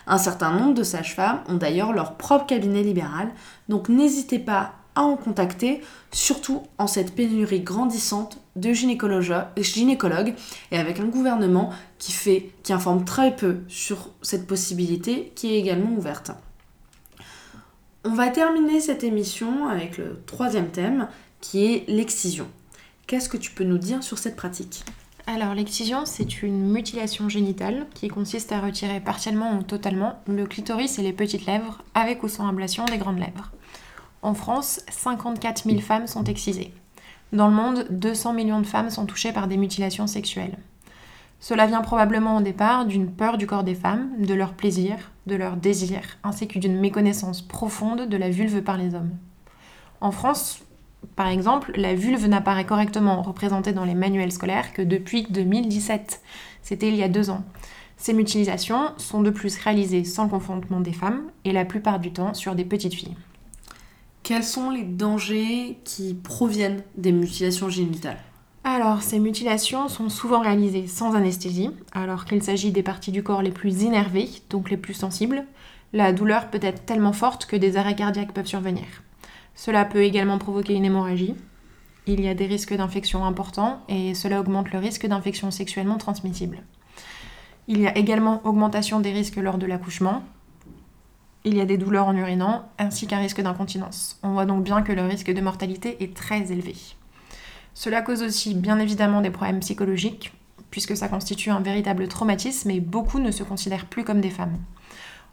Un 0.07 0.17
certain 0.17 0.51
nombre 0.51 0.73
de 0.73 0.83
sages-femmes 0.83 1.41
ont 1.49 1.55
d'ailleurs 1.55 1.91
leur 1.91 2.15
propre 2.15 2.45
cabinet 2.45 2.81
libéral, 2.81 3.29
donc 3.67 3.89
n'hésitez 3.89 4.39
pas 4.39 4.73
à 4.95 5.01
en 5.01 5.17
contacter, 5.17 5.81
surtout 6.11 6.63
en 6.77 6.87
cette 6.87 7.13
pénurie 7.13 7.61
grandissante 7.61 8.39
de 8.55 8.73
gynécologues 8.73 10.33
et 10.71 10.77
avec 10.77 10.99
un 10.99 11.05
gouvernement 11.05 11.71
qui, 11.99 12.13
fait, 12.13 12.49
qui 12.63 12.73
informe 12.73 13.03
très 13.05 13.35
peu 13.35 13.57
sur 13.67 14.09
cette 14.21 14.47
possibilité 14.47 15.31
qui 15.35 15.53
est 15.53 15.59
également 15.59 15.95
ouverte. 15.95 16.31
On 18.05 18.13
va 18.13 18.29
terminer 18.29 18.79
cette 18.79 19.03
émission 19.03 19.67
avec 19.67 19.97
le 19.97 20.21
troisième 20.25 20.69
thème 20.69 21.09
qui 21.41 21.65
est 21.65 21.83
l'excision. 21.89 22.47
Qu'est-ce 23.07 23.29
que 23.29 23.37
tu 23.37 23.51
peux 23.51 23.63
nous 23.63 23.77
dire 23.77 24.03
sur 24.03 24.17
cette 24.17 24.35
pratique? 24.35 24.83
Alors 25.27 25.53
l'excision, 25.53 26.05
c'est 26.05 26.43
une 26.43 26.69
mutilation 26.69 27.29
génitale 27.29 27.87
qui 27.93 28.09
consiste 28.09 28.51
à 28.51 28.59
retirer 28.59 28.99
partiellement 28.99 29.57
ou 29.57 29.63
totalement 29.63 30.19
le 30.27 30.45
clitoris 30.45 30.99
et 30.99 31.03
les 31.03 31.13
petites 31.13 31.45
lèvres 31.45 31.81
avec 31.93 32.21
ou 32.23 32.27
sans 32.27 32.49
ablation 32.49 32.83
des 32.83 32.97
grandes 32.97 33.19
lèvres. 33.19 33.53
En 34.23 34.33
France, 34.33 34.81
54 34.89 35.63
000 35.63 35.79
femmes 35.79 36.07
sont 36.07 36.25
excisées. 36.25 36.73
Dans 37.31 37.47
le 37.47 37.53
monde, 37.53 37.87
200 37.91 38.33
millions 38.33 38.59
de 38.59 38.67
femmes 38.67 38.89
sont 38.89 39.05
touchées 39.05 39.31
par 39.31 39.47
des 39.47 39.55
mutilations 39.55 40.07
sexuelles. 40.07 40.57
Cela 41.39 41.65
vient 41.65 41.81
probablement 41.81 42.35
au 42.35 42.41
départ 42.41 42.85
d'une 42.85 43.09
peur 43.09 43.37
du 43.37 43.47
corps 43.47 43.63
des 43.63 43.75
femmes, 43.75 44.09
de 44.19 44.33
leur 44.33 44.51
plaisir, 44.51 44.97
de 45.27 45.35
leur 45.35 45.55
désir, 45.55 46.01
ainsi 46.25 46.49
que 46.49 46.59
d'une 46.59 46.77
méconnaissance 46.77 47.41
profonde 47.41 48.09
de 48.09 48.17
la 48.17 48.29
vulve 48.29 48.63
par 48.63 48.75
les 48.75 48.95
hommes. 48.95 49.15
En 50.01 50.11
France, 50.11 50.59
par 51.15 51.27
exemple, 51.27 51.71
la 51.75 51.95
vulve 51.95 52.27
n'apparaît 52.27 52.65
correctement 52.65 53.21
représentée 53.21 53.73
dans 53.73 53.85
les 53.85 53.95
manuels 53.95 54.31
scolaires 54.31 54.73
que 54.73 54.81
depuis 54.81 55.23
2017. 55.29 56.21
C'était 56.61 56.89
il 56.89 56.95
y 56.95 57.03
a 57.03 57.09
deux 57.09 57.29
ans. 57.29 57.43
Ces 57.97 58.13
mutilations 58.13 58.91
sont 58.97 59.21
de 59.21 59.31
plus 59.31 59.57
réalisées 59.57 60.03
sans 60.03 60.25
le 60.25 60.29
consentement 60.29 60.79
des 60.79 60.93
femmes 60.93 61.23
et 61.45 61.51
la 61.51 61.65
plupart 61.65 61.99
du 61.99 62.11
temps 62.11 62.33
sur 62.33 62.53
des 62.53 62.65
petites 62.65 62.93
filles. 62.93 63.15
Quels 64.21 64.43
sont 64.43 64.69
les 64.69 64.83
dangers 64.83 65.79
qui 65.83 66.13
proviennent 66.13 66.83
des 66.95 67.11
mutilations 67.11 67.69
génitales? 67.69 68.19
Alors, 68.63 69.01
ces 69.01 69.19
mutilations 69.19 69.87
sont 69.87 70.09
souvent 70.09 70.41
réalisées 70.41 70.87
sans 70.87 71.15
anesthésie, 71.15 71.71
alors 71.93 72.25
qu'il 72.25 72.43
s'agit 72.43 72.71
des 72.71 72.83
parties 72.83 73.13
du 73.13 73.23
corps 73.23 73.41
les 73.41 73.51
plus 73.51 73.85
énervées, 73.85 74.29
donc 74.49 74.69
les 74.69 74.77
plus 74.77 74.93
sensibles. 74.93 75.45
La 75.93 76.11
douleur 76.11 76.49
peut 76.49 76.59
être 76.61 76.85
tellement 76.85 77.13
forte 77.13 77.45
que 77.45 77.55
des 77.55 77.77
arrêts 77.77 77.95
cardiaques 77.95 78.33
peuvent 78.33 78.45
survenir. 78.45 78.83
Cela 79.57 79.85
peut 79.85 80.03
également 80.03 80.37
provoquer 80.37 80.75
une 80.75 80.85
hémorragie. 80.85 81.35
Il 82.05 82.21
y 82.21 82.29
a 82.29 82.35
des 82.35 82.45
risques 82.45 82.75
d'infection 82.75 83.25
importants 83.25 83.81
et 83.89 84.13
cela 84.13 84.39
augmente 84.39 84.71
le 84.71 84.77
risque 84.77 85.07
d'infection 85.07 85.49
sexuellement 85.49 85.97
transmissible. 85.97 86.61
Il 87.67 87.81
y 87.81 87.87
a 87.87 87.97
également 87.97 88.45
augmentation 88.45 88.99
des 88.99 89.11
risques 89.11 89.35
lors 89.37 89.57
de 89.57 89.65
l'accouchement. 89.65 90.23
Il 91.43 91.57
y 91.57 91.59
a 91.59 91.65
des 91.65 91.77
douleurs 91.77 92.05
en 92.05 92.15
urinant 92.15 92.69
ainsi 92.77 93.07
qu'un 93.07 93.17
risque 93.17 93.41
d'incontinence. 93.41 94.19
On 94.21 94.33
voit 94.33 94.45
donc 94.45 94.63
bien 94.63 94.83
que 94.83 94.93
le 94.93 95.01
risque 95.01 95.33
de 95.33 95.41
mortalité 95.41 96.01
est 96.03 96.15
très 96.15 96.51
élevé. 96.51 96.75
Cela 97.73 98.03
cause 98.03 98.21
aussi 98.21 98.53
bien 98.53 98.77
évidemment 98.77 99.21
des 99.21 99.31
problèmes 99.31 99.59
psychologiques, 99.61 100.33
puisque 100.69 100.95
ça 100.95 101.09
constitue 101.09 101.49
un 101.49 101.61
véritable 101.61 102.07
traumatisme 102.07 102.69
et 102.69 102.79
beaucoup 102.79 103.19
ne 103.19 103.31
se 103.31 103.43
considèrent 103.43 103.87
plus 103.87 104.03
comme 104.03 104.21
des 104.21 104.29
femmes. 104.29 104.57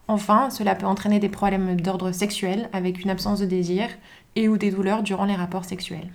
Enfin, 0.06 0.50
cela 0.50 0.74
peut 0.74 0.86
entraîner 0.86 1.18
des 1.18 1.28
problèmes 1.28 1.80
d'ordre 1.80 2.12
sexuel 2.12 2.68
avec 2.72 3.02
une 3.02 3.10
absence 3.10 3.40
de 3.40 3.46
désir 3.46 3.88
et 4.36 4.48
ou 4.48 4.58
des 4.58 4.70
douleurs 4.70 5.02
durant 5.02 5.24
les 5.24 5.34
rapports 5.34 5.64
sexuels. 5.64 6.10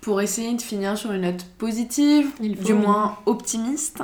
Pour 0.00 0.20
essayer 0.20 0.54
de 0.54 0.62
finir 0.62 0.96
sur 0.96 1.12
une 1.12 1.22
note 1.22 1.44
positive, 1.58 2.30
du 2.40 2.74
moins 2.74 3.18
optimiste, 3.26 4.02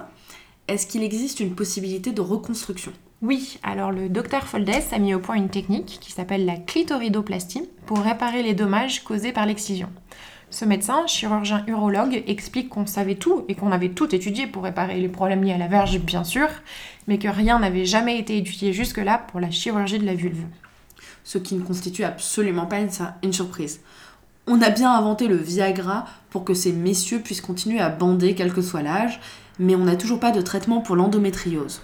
est-ce 0.68 0.86
qu'il 0.86 1.02
existe 1.02 1.40
une 1.40 1.54
possibilité 1.54 2.12
de 2.12 2.20
reconstruction? 2.20 2.92
Oui, 3.22 3.58
alors 3.62 3.90
le 3.90 4.08
docteur 4.08 4.42
Foldes 4.44 4.70
a 4.92 4.98
mis 4.98 5.14
au 5.14 5.18
point 5.18 5.36
une 5.36 5.48
technique 5.48 5.98
qui 6.00 6.12
s'appelle 6.12 6.44
la 6.44 6.56
clitoridoplastie 6.56 7.68
pour 7.86 7.98
réparer 7.98 8.42
les 8.42 8.54
dommages 8.54 9.02
causés 9.02 9.32
par 9.32 9.46
l'excision. 9.46 9.88
Ce 10.54 10.64
médecin, 10.64 11.04
chirurgien 11.08 11.64
urologue, 11.66 12.22
explique 12.28 12.68
qu'on 12.68 12.86
savait 12.86 13.16
tout 13.16 13.44
et 13.48 13.56
qu'on 13.56 13.72
avait 13.72 13.88
tout 13.88 14.14
étudié 14.14 14.46
pour 14.46 14.62
réparer 14.62 15.00
les 15.00 15.08
problèmes 15.08 15.42
liés 15.42 15.54
à 15.54 15.58
la 15.58 15.66
verge, 15.66 15.98
bien 15.98 16.22
sûr, 16.22 16.46
mais 17.08 17.18
que 17.18 17.26
rien 17.26 17.58
n'avait 17.58 17.86
jamais 17.86 18.20
été 18.20 18.38
étudié 18.38 18.72
jusque-là 18.72 19.18
pour 19.18 19.40
la 19.40 19.50
chirurgie 19.50 19.98
de 19.98 20.06
la 20.06 20.14
vulve. 20.14 20.44
Ce 21.24 21.38
qui 21.38 21.56
ne 21.56 21.64
constitue 21.64 22.04
absolument 22.04 22.66
pas 22.66 22.78
une, 22.78 23.32
surprise. 23.32 23.80
On 24.46 24.62
a 24.62 24.70
bien 24.70 24.92
inventé 24.92 25.26
le 25.26 25.34
Viagra 25.34 26.04
pour 26.30 26.44
que 26.44 26.54
ces 26.54 26.70
messieurs 26.70 27.18
puissent 27.18 27.40
continuer 27.40 27.80
à 27.80 27.88
bander 27.88 28.36
quel 28.36 28.52
que 28.52 28.62
soit 28.62 28.82
l'âge, 28.82 29.18
mais 29.58 29.74
on 29.74 29.82
n'a 29.82 29.96
toujours 29.96 30.20
pas 30.20 30.30
de 30.30 30.40
traitement 30.40 30.82
pour 30.82 30.94
l'endométriose. 30.94 31.82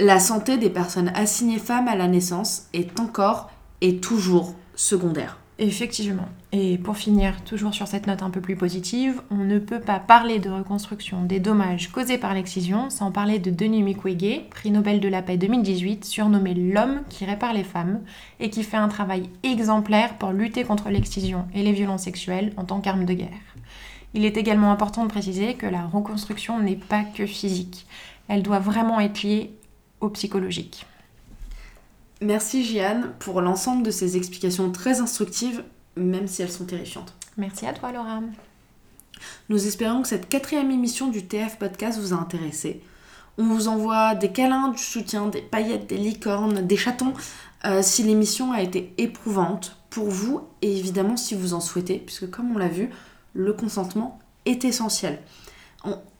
La 0.00 0.18
santé 0.18 0.56
des 0.56 0.70
personnes 0.70 1.12
assignées 1.14 1.60
femmes 1.60 1.86
à 1.86 1.94
la 1.94 2.08
naissance 2.08 2.64
est 2.72 2.98
encore 2.98 3.48
et 3.80 3.98
toujours 3.98 4.56
secondaire. 4.74 5.38
Effectivement. 5.58 6.28
Et 6.52 6.76
pour 6.76 6.98
finir, 6.98 7.42
toujours 7.44 7.72
sur 7.72 7.88
cette 7.88 8.06
note 8.06 8.22
un 8.22 8.28
peu 8.28 8.42
plus 8.42 8.56
positive, 8.56 9.22
on 9.30 9.36
ne 9.36 9.58
peut 9.58 9.80
pas 9.80 9.98
parler 9.98 10.38
de 10.38 10.50
reconstruction 10.50 11.22
des 11.22 11.40
dommages 11.40 11.90
causés 11.90 12.18
par 12.18 12.34
l'excision 12.34 12.90
sans 12.90 13.10
parler 13.10 13.38
de 13.38 13.50
Denis 13.50 13.82
Mukwege, 13.82 14.50
prix 14.50 14.70
Nobel 14.70 15.00
de 15.00 15.08
la 15.08 15.22
paix 15.22 15.38
2018, 15.38 16.04
surnommé 16.04 16.52
l'homme 16.52 17.00
qui 17.08 17.24
répare 17.24 17.54
les 17.54 17.64
femmes 17.64 18.00
et 18.38 18.50
qui 18.50 18.64
fait 18.64 18.76
un 18.76 18.88
travail 18.88 19.30
exemplaire 19.44 20.18
pour 20.18 20.32
lutter 20.32 20.64
contre 20.64 20.90
l'excision 20.90 21.46
et 21.54 21.62
les 21.62 21.72
violences 21.72 22.02
sexuelles 22.02 22.52
en 22.58 22.64
tant 22.64 22.82
qu'arme 22.82 23.06
de 23.06 23.14
guerre. 23.14 23.56
Il 24.12 24.26
est 24.26 24.36
également 24.36 24.72
important 24.72 25.04
de 25.04 25.10
préciser 25.10 25.54
que 25.54 25.66
la 25.66 25.86
reconstruction 25.86 26.58
n'est 26.60 26.76
pas 26.76 27.02
que 27.02 27.24
physique, 27.24 27.86
elle 28.28 28.42
doit 28.42 28.58
vraiment 28.58 29.00
être 29.00 29.22
liée 29.22 29.52
au 30.00 30.10
psychologique. 30.10 30.84
Merci 32.22 32.64
Jeanne 32.64 33.12
pour 33.18 33.42
l'ensemble 33.42 33.82
de 33.82 33.90
ces 33.90 34.16
explications 34.16 34.72
très 34.72 35.00
instructives, 35.00 35.62
même 35.96 36.26
si 36.26 36.42
elles 36.42 36.50
sont 36.50 36.64
terrifiantes. 36.64 37.14
Merci 37.36 37.66
à 37.66 37.74
toi 37.74 37.92
Laura. 37.92 38.20
Nous 39.48 39.66
espérons 39.66 40.02
que 40.02 40.08
cette 40.08 40.28
quatrième 40.28 40.70
émission 40.70 41.08
du 41.08 41.26
TF 41.26 41.58
Podcast 41.58 41.98
vous 41.98 42.14
a 42.14 42.16
intéressé. 42.16 42.80
On 43.38 43.44
vous 43.44 43.68
envoie 43.68 44.14
des 44.14 44.32
câlins, 44.32 44.68
du 44.68 44.82
soutien, 44.82 45.26
des 45.26 45.42
paillettes, 45.42 45.88
des 45.88 45.98
licornes, 45.98 46.66
des 46.66 46.76
chatons, 46.78 47.12
euh, 47.66 47.82
si 47.82 48.02
l'émission 48.02 48.52
a 48.52 48.62
été 48.62 48.94
éprouvante 48.96 49.76
pour 49.90 50.08
vous 50.08 50.40
et 50.62 50.78
évidemment 50.78 51.18
si 51.18 51.34
vous 51.34 51.52
en 51.52 51.60
souhaitez, 51.60 51.98
puisque 51.98 52.30
comme 52.30 52.54
on 52.54 52.58
l'a 52.58 52.68
vu, 52.68 52.88
le 53.34 53.52
consentement 53.52 54.18
est 54.46 54.64
essentiel. 54.64 55.20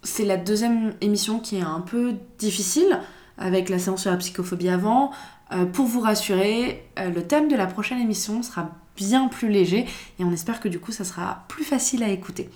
C'est 0.03 0.25
la 0.25 0.37
deuxième 0.37 0.95
émission 1.01 1.41
qui 1.41 1.57
est 1.57 1.63
un 1.63 1.81
peu 1.81 2.15
difficile, 2.39 3.01
avec 3.39 3.69
la 3.69 3.79
séance 3.79 4.03
sur 4.03 4.11
la 4.11 4.17
psychophobie 4.17 4.69
avant, 4.69 5.11
euh, 5.53 5.65
pour 5.65 5.87
vous 5.87 6.01
rassurer, 6.01 6.85
euh, 6.99 7.11
le 7.11 7.23
thème 7.27 7.49
de 7.49 7.57
la 7.57 7.67
prochaine 7.67 8.01
émission 8.01 8.43
sera 8.43 8.71
bien 8.97 9.29
plus 9.29 9.49
léger 9.49 9.87
et 10.19 10.25
on 10.25 10.33
espère 10.33 10.61
que 10.61 10.69
du 10.69 10.81
coup 10.81 10.93
ça 10.93 11.05
sera 11.05 11.45
plus 11.49 11.65
facile 11.65 12.03
à 12.03 12.09
écouter. 12.09 12.49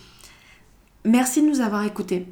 Merci 1.04 1.42
de 1.42 1.46
nous 1.46 1.60
avoir 1.60 1.84
écoutés. 1.84 2.26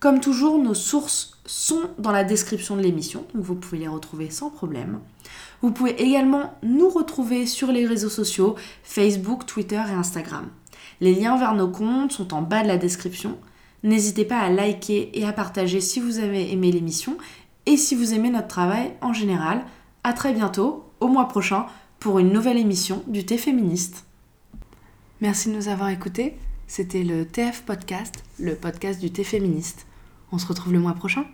Comme 0.00 0.20
toujours, 0.20 0.58
nos 0.58 0.74
sources 0.74 1.38
sont 1.44 1.82
dans 1.98 2.10
la 2.10 2.24
description 2.24 2.76
de 2.76 2.82
l'émission, 2.82 3.26
donc 3.34 3.44
vous 3.44 3.54
pouvez 3.54 3.78
les 3.78 3.88
retrouver 3.88 4.30
sans 4.30 4.48
problème. 4.48 5.00
Vous 5.60 5.72
pouvez 5.72 6.02
également 6.02 6.54
nous 6.62 6.88
retrouver 6.88 7.44
sur 7.46 7.70
les 7.70 7.86
réseaux 7.86 8.08
sociaux, 8.08 8.56
Facebook, 8.82 9.44
Twitter 9.44 9.82
et 9.88 9.92
Instagram. 9.92 10.48
Les 11.02 11.14
liens 11.14 11.36
vers 11.36 11.54
nos 11.54 11.68
comptes 11.68 12.12
sont 12.12 12.32
en 12.32 12.40
bas 12.40 12.62
de 12.62 12.68
la 12.68 12.78
description. 12.78 13.38
N'hésitez 13.82 14.24
pas 14.24 14.38
à 14.38 14.50
liker 14.50 15.10
et 15.18 15.26
à 15.26 15.32
partager 15.32 15.80
si 15.80 16.00
vous 16.00 16.18
avez 16.18 16.50
aimé 16.52 16.72
l'émission 16.72 17.16
et 17.70 17.76
si 17.76 17.94
vous 17.94 18.14
aimez 18.14 18.30
notre 18.30 18.48
travail 18.48 18.94
en 19.00 19.12
général. 19.12 19.64
À 20.02 20.12
très 20.12 20.32
bientôt, 20.32 20.90
au 20.98 21.06
mois 21.06 21.28
prochain, 21.28 21.66
pour 22.00 22.18
une 22.18 22.32
nouvelle 22.32 22.58
émission 22.58 23.04
du 23.06 23.24
Thé 23.24 23.38
féministe. 23.38 24.06
Merci 25.20 25.50
de 25.50 25.54
nous 25.54 25.68
avoir 25.68 25.88
écoutés. 25.90 26.36
C'était 26.66 27.04
le 27.04 27.24
TF 27.24 27.62
Podcast, 27.62 28.24
le 28.40 28.56
podcast 28.56 29.00
du 29.00 29.12
Thé 29.12 29.22
féministe. 29.22 29.86
On 30.32 30.38
se 30.38 30.46
retrouve 30.48 30.72
le 30.72 30.80
mois 30.80 30.94
prochain. 30.94 31.26